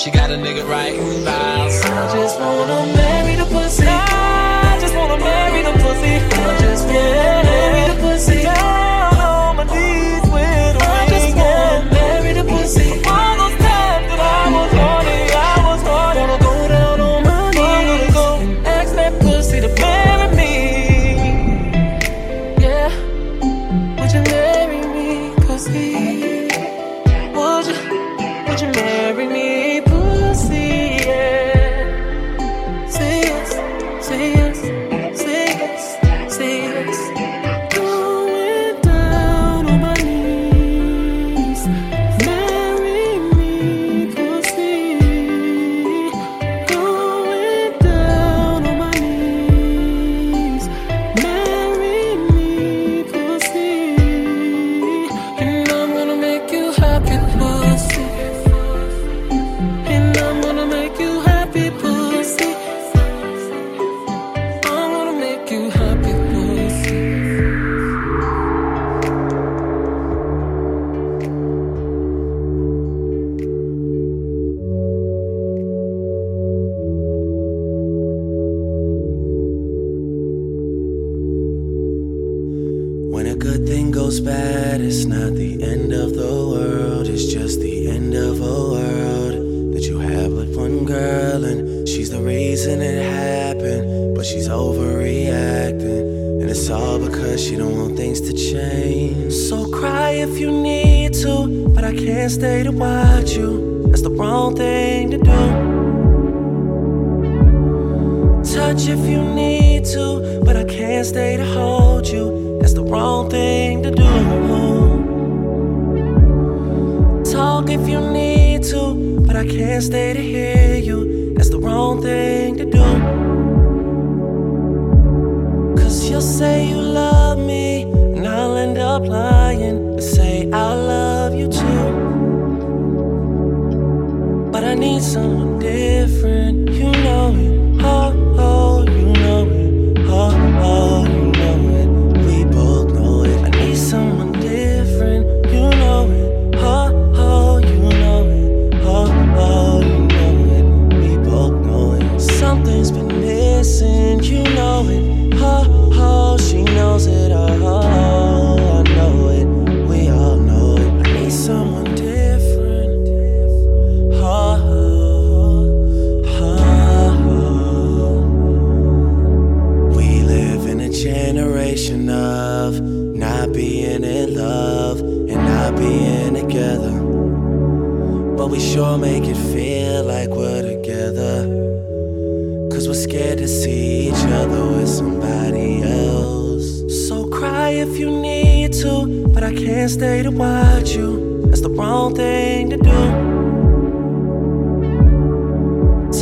[0.00, 1.84] She got a nigga right who vibes.
[1.84, 3.09] I just wanna make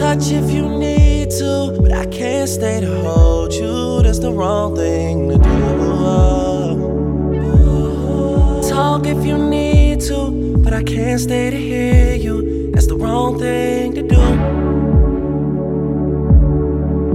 [0.08, 4.02] touch if you need to, but I can't stay to hold you.
[4.02, 5.50] That's the wrong thing to do.
[8.70, 10.30] Talk if you need to,
[10.64, 12.70] but I can't stay to hear you.
[12.72, 14.24] That's the wrong thing to do.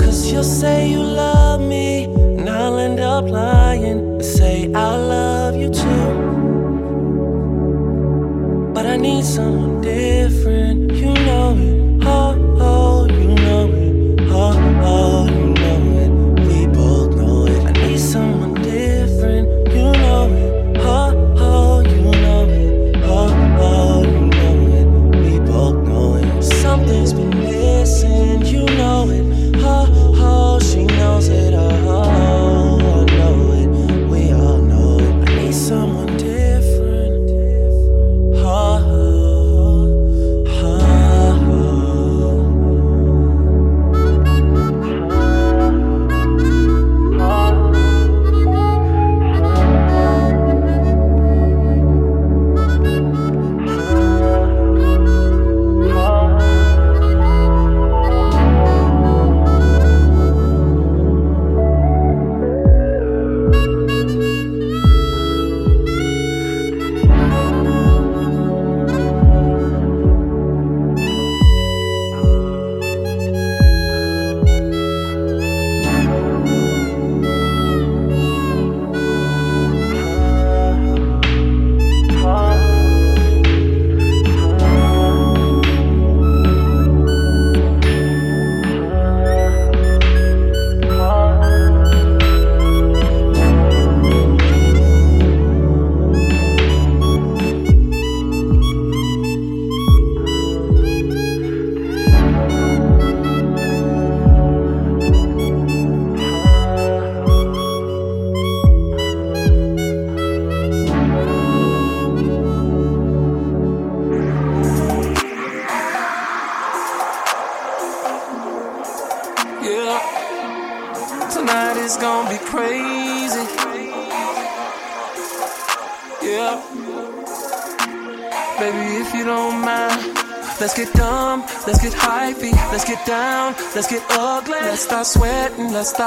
[0.04, 2.04] Cause you'll say you love me,
[2.38, 6.06] and I'll end up lying and say I love you too.
[8.76, 10.23] But I need someone dear.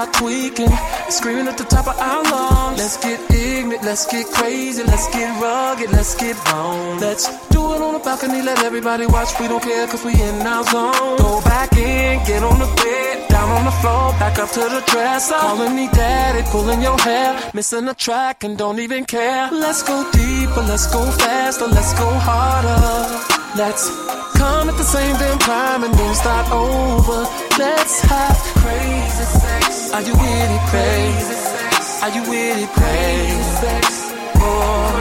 [0.04, 0.68] Tweaking,
[1.08, 2.78] screaming at the top of our lungs.
[2.78, 7.00] Let's get ignorant, let's get crazy, let's get rugged, let's get wrong.
[7.00, 9.30] Let's do it on the balcony, let everybody watch.
[9.40, 11.16] We don't care cause we in our zone.
[11.16, 14.82] Go back in, get on the bed, down on the floor, back up to the
[14.86, 15.34] dresser.
[15.34, 19.48] Calling me daddy, pulling your hair, missing a track and don't even care.
[19.50, 23.34] Let's go deeper, let's go faster, let's go harder.
[23.56, 23.88] Let's
[24.36, 27.26] come at the same damn time and then start over.
[27.56, 29.45] Let's have crazy.
[29.92, 32.02] Are you with it, crazy sex?
[32.02, 34.12] Are you with it, crazy sex?
[34.36, 35.00] Oh.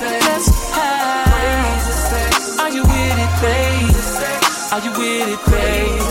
[0.00, 0.48] Let's.
[2.60, 4.72] Are you with it, crazy sex?
[4.72, 6.03] Are you with it, crazy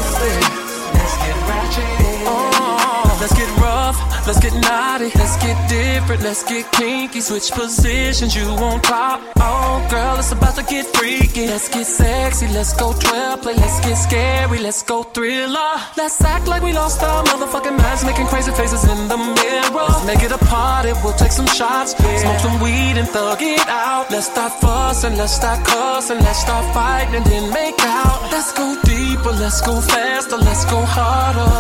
[4.26, 5.12] Let's get naughty.
[5.16, 6.24] Let's get different.
[6.24, 7.20] Let's get kinky.
[7.20, 8.36] Switch positions.
[8.36, 9.20] You on top.
[9.38, 11.48] Oh, girl, it's about to get freaky.
[11.48, 12.48] Let's get sexy.
[12.48, 13.56] Let's go 12 play.
[13.56, 14.60] Let's get scary.
[14.60, 15.74] Let's go thriller.
[15.98, 18.06] Let's act like we lost our motherfucking minds.
[18.06, 19.88] Making crazy faces in the mirror.
[19.90, 20.94] Let's make it a party.
[21.04, 21.92] We'll take some shots.
[21.92, 24.10] Smoke some weed and thug it out.
[24.10, 25.18] Let's start fussing.
[25.18, 26.20] Let's start cussing.
[26.20, 28.32] Let's start fighting and then make out.
[28.32, 29.32] Let's go deeper.
[29.32, 30.38] Let's go faster.
[30.38, 31.52] Let's go harder.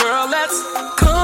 [0.00, 0.56] Girl, let's
[0.96, 1.19] come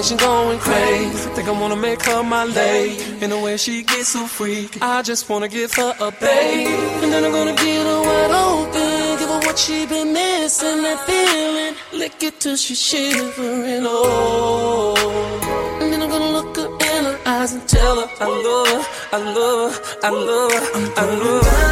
[0.00, 3.22] Imagination going crazy, think I wanna make her my lady.
[3.22, 6.72] In the way she gets so freaky, I just wanna give her a baby.
[7.02, 11.00] And then I'm gonna get her wide open, give her what she been missing, that
[11.06, 11.74] feeling.
[11.92, 14.94] Lick it till she's shivering, oh.
[15.82, 18.84] And then I'm gonna look her in her eyes and tell her I love her,
[19.12, 21.69] I love her, I love her, I love her.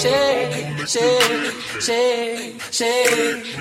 [0.00, 3.58] Shake, shake, shake, shake.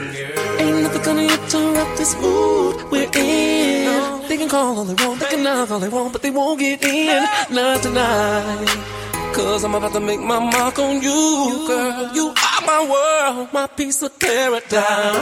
[0.59, 4.27] Ain't nothing gonna interrupt this mood we're in.
[4.29, 6.59] They can call all they want, they can knock all they want, but they won't
[6.59, 7.23] get in.
[7.51, 8.95] Not tonight.
[9.33, 12.11] Cause I'm about to make my mark on you, girl.
[12.13, 15.17] You are my world, my piece of paradise.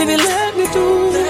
[0.00, 1.21] If you let me do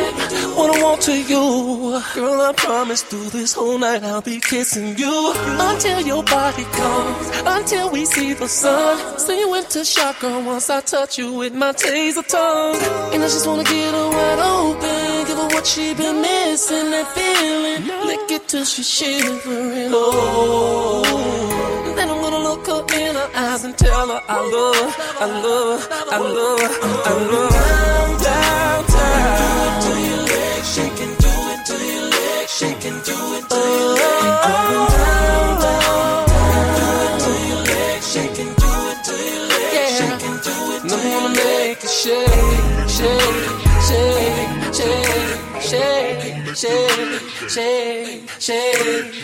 [0.82, 5.32] want to you, girl, I promise through this whole night I'll be kissing you
[5.70, 9.18] until your body comes, until we see the sun.
[9.18, 12.76] So you went to shock, girl, once I touch you with my taser tongue.
[13.12, 17.06] And I just wanna get her wide open, give her what she been missing, that
[17.14, 17.82] feeling.
[18.06, 21.04] Lick it till she's shivering, oh.
[21.96, 25.26] Then I'm gonna look her in her eyes and tell her I love her, I
[25.46, 27.72] love her, I love her, I love her.
[27.72, 28.11] Down,
[45.72, 49.14] shake, shake, shake, shake.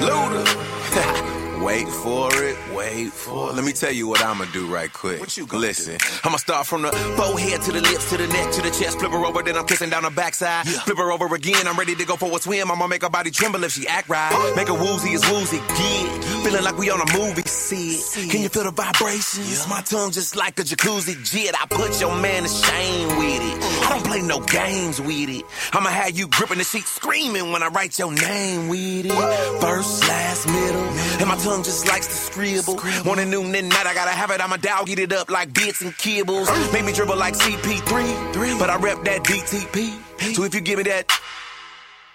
[0.00, 1.29] Luda.
[1.62, 3.54] Wait for it, wait for it.
[3.54, 5.20] Let me tell you what I'ma do right quick.
[5.20, 8.50] What you gonna Listen, I'ma start from the forehead to the lips to the neck
[8.52, 8.98] to the chest.
[8.98, 10.66] Flip her over, then I'm kissing down her backside.
[10.66, 12.70] Flip her over again, I'm ready to go for a swim.
[12.70, 14.52] I'ma make her body tremble if she act right.
[14.56, 16.20] Make her woozy as woozy, yeah.
[16.44, 18.30] Feeling like we on a movie set.
[18.30, 19.68] Can you feel the vibrations?
[19.68, 21.54] My tongue just like a jacuzzi jet.
[21.60, 23.84] I put your man to shame with it.
[23.84, 25.44] I don't play no games with it.
[25.72, 29.60] I'ma have you gripping the sheet, screaming when I write your name with it.
[29.60, 30.88] First, last, middle,
[31.20, 32.78] and my tongue just likes to scribble.
[33.04, 34.40] Morning, noon, and night, I gotta have it.
[34.40, 36.46] I'ma dog eat it up like bits and kibbles.
[36.72, 40.34] Make me dribble like CP3, but I rep that DTP.
[40.34, 41.10] So if you give me that,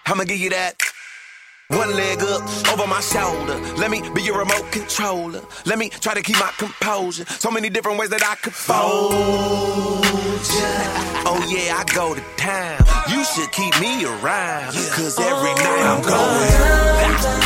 [0.06, 0.80] I'ma give you that.
[1.68, 2.42] One leg up
[2.72, 3.58] over my shoulder.
[3.76, 5.42] Let me be your remote controller.
[5.66, 7.26] Let me try to keep my composure.
[7.26, 10.72] So many different ways that I could fold ya.
[11.28, 12.78] Oh yeah, I go to town.
[13.10, 14.72] You should keep me around.
[14.92, 17.45] Cause every night I'm going.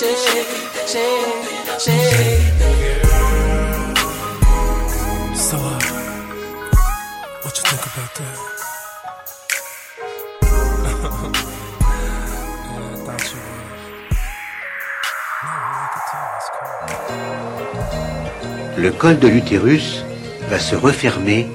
[0.00, 0.06] Le
[18.92, 20.04] col de l'utérus
[20.48, 21.48] va se refermer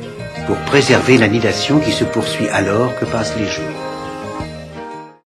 [0.47, 3.82] pour préserver l'annihilation qui se poursuit alors que passent les jours.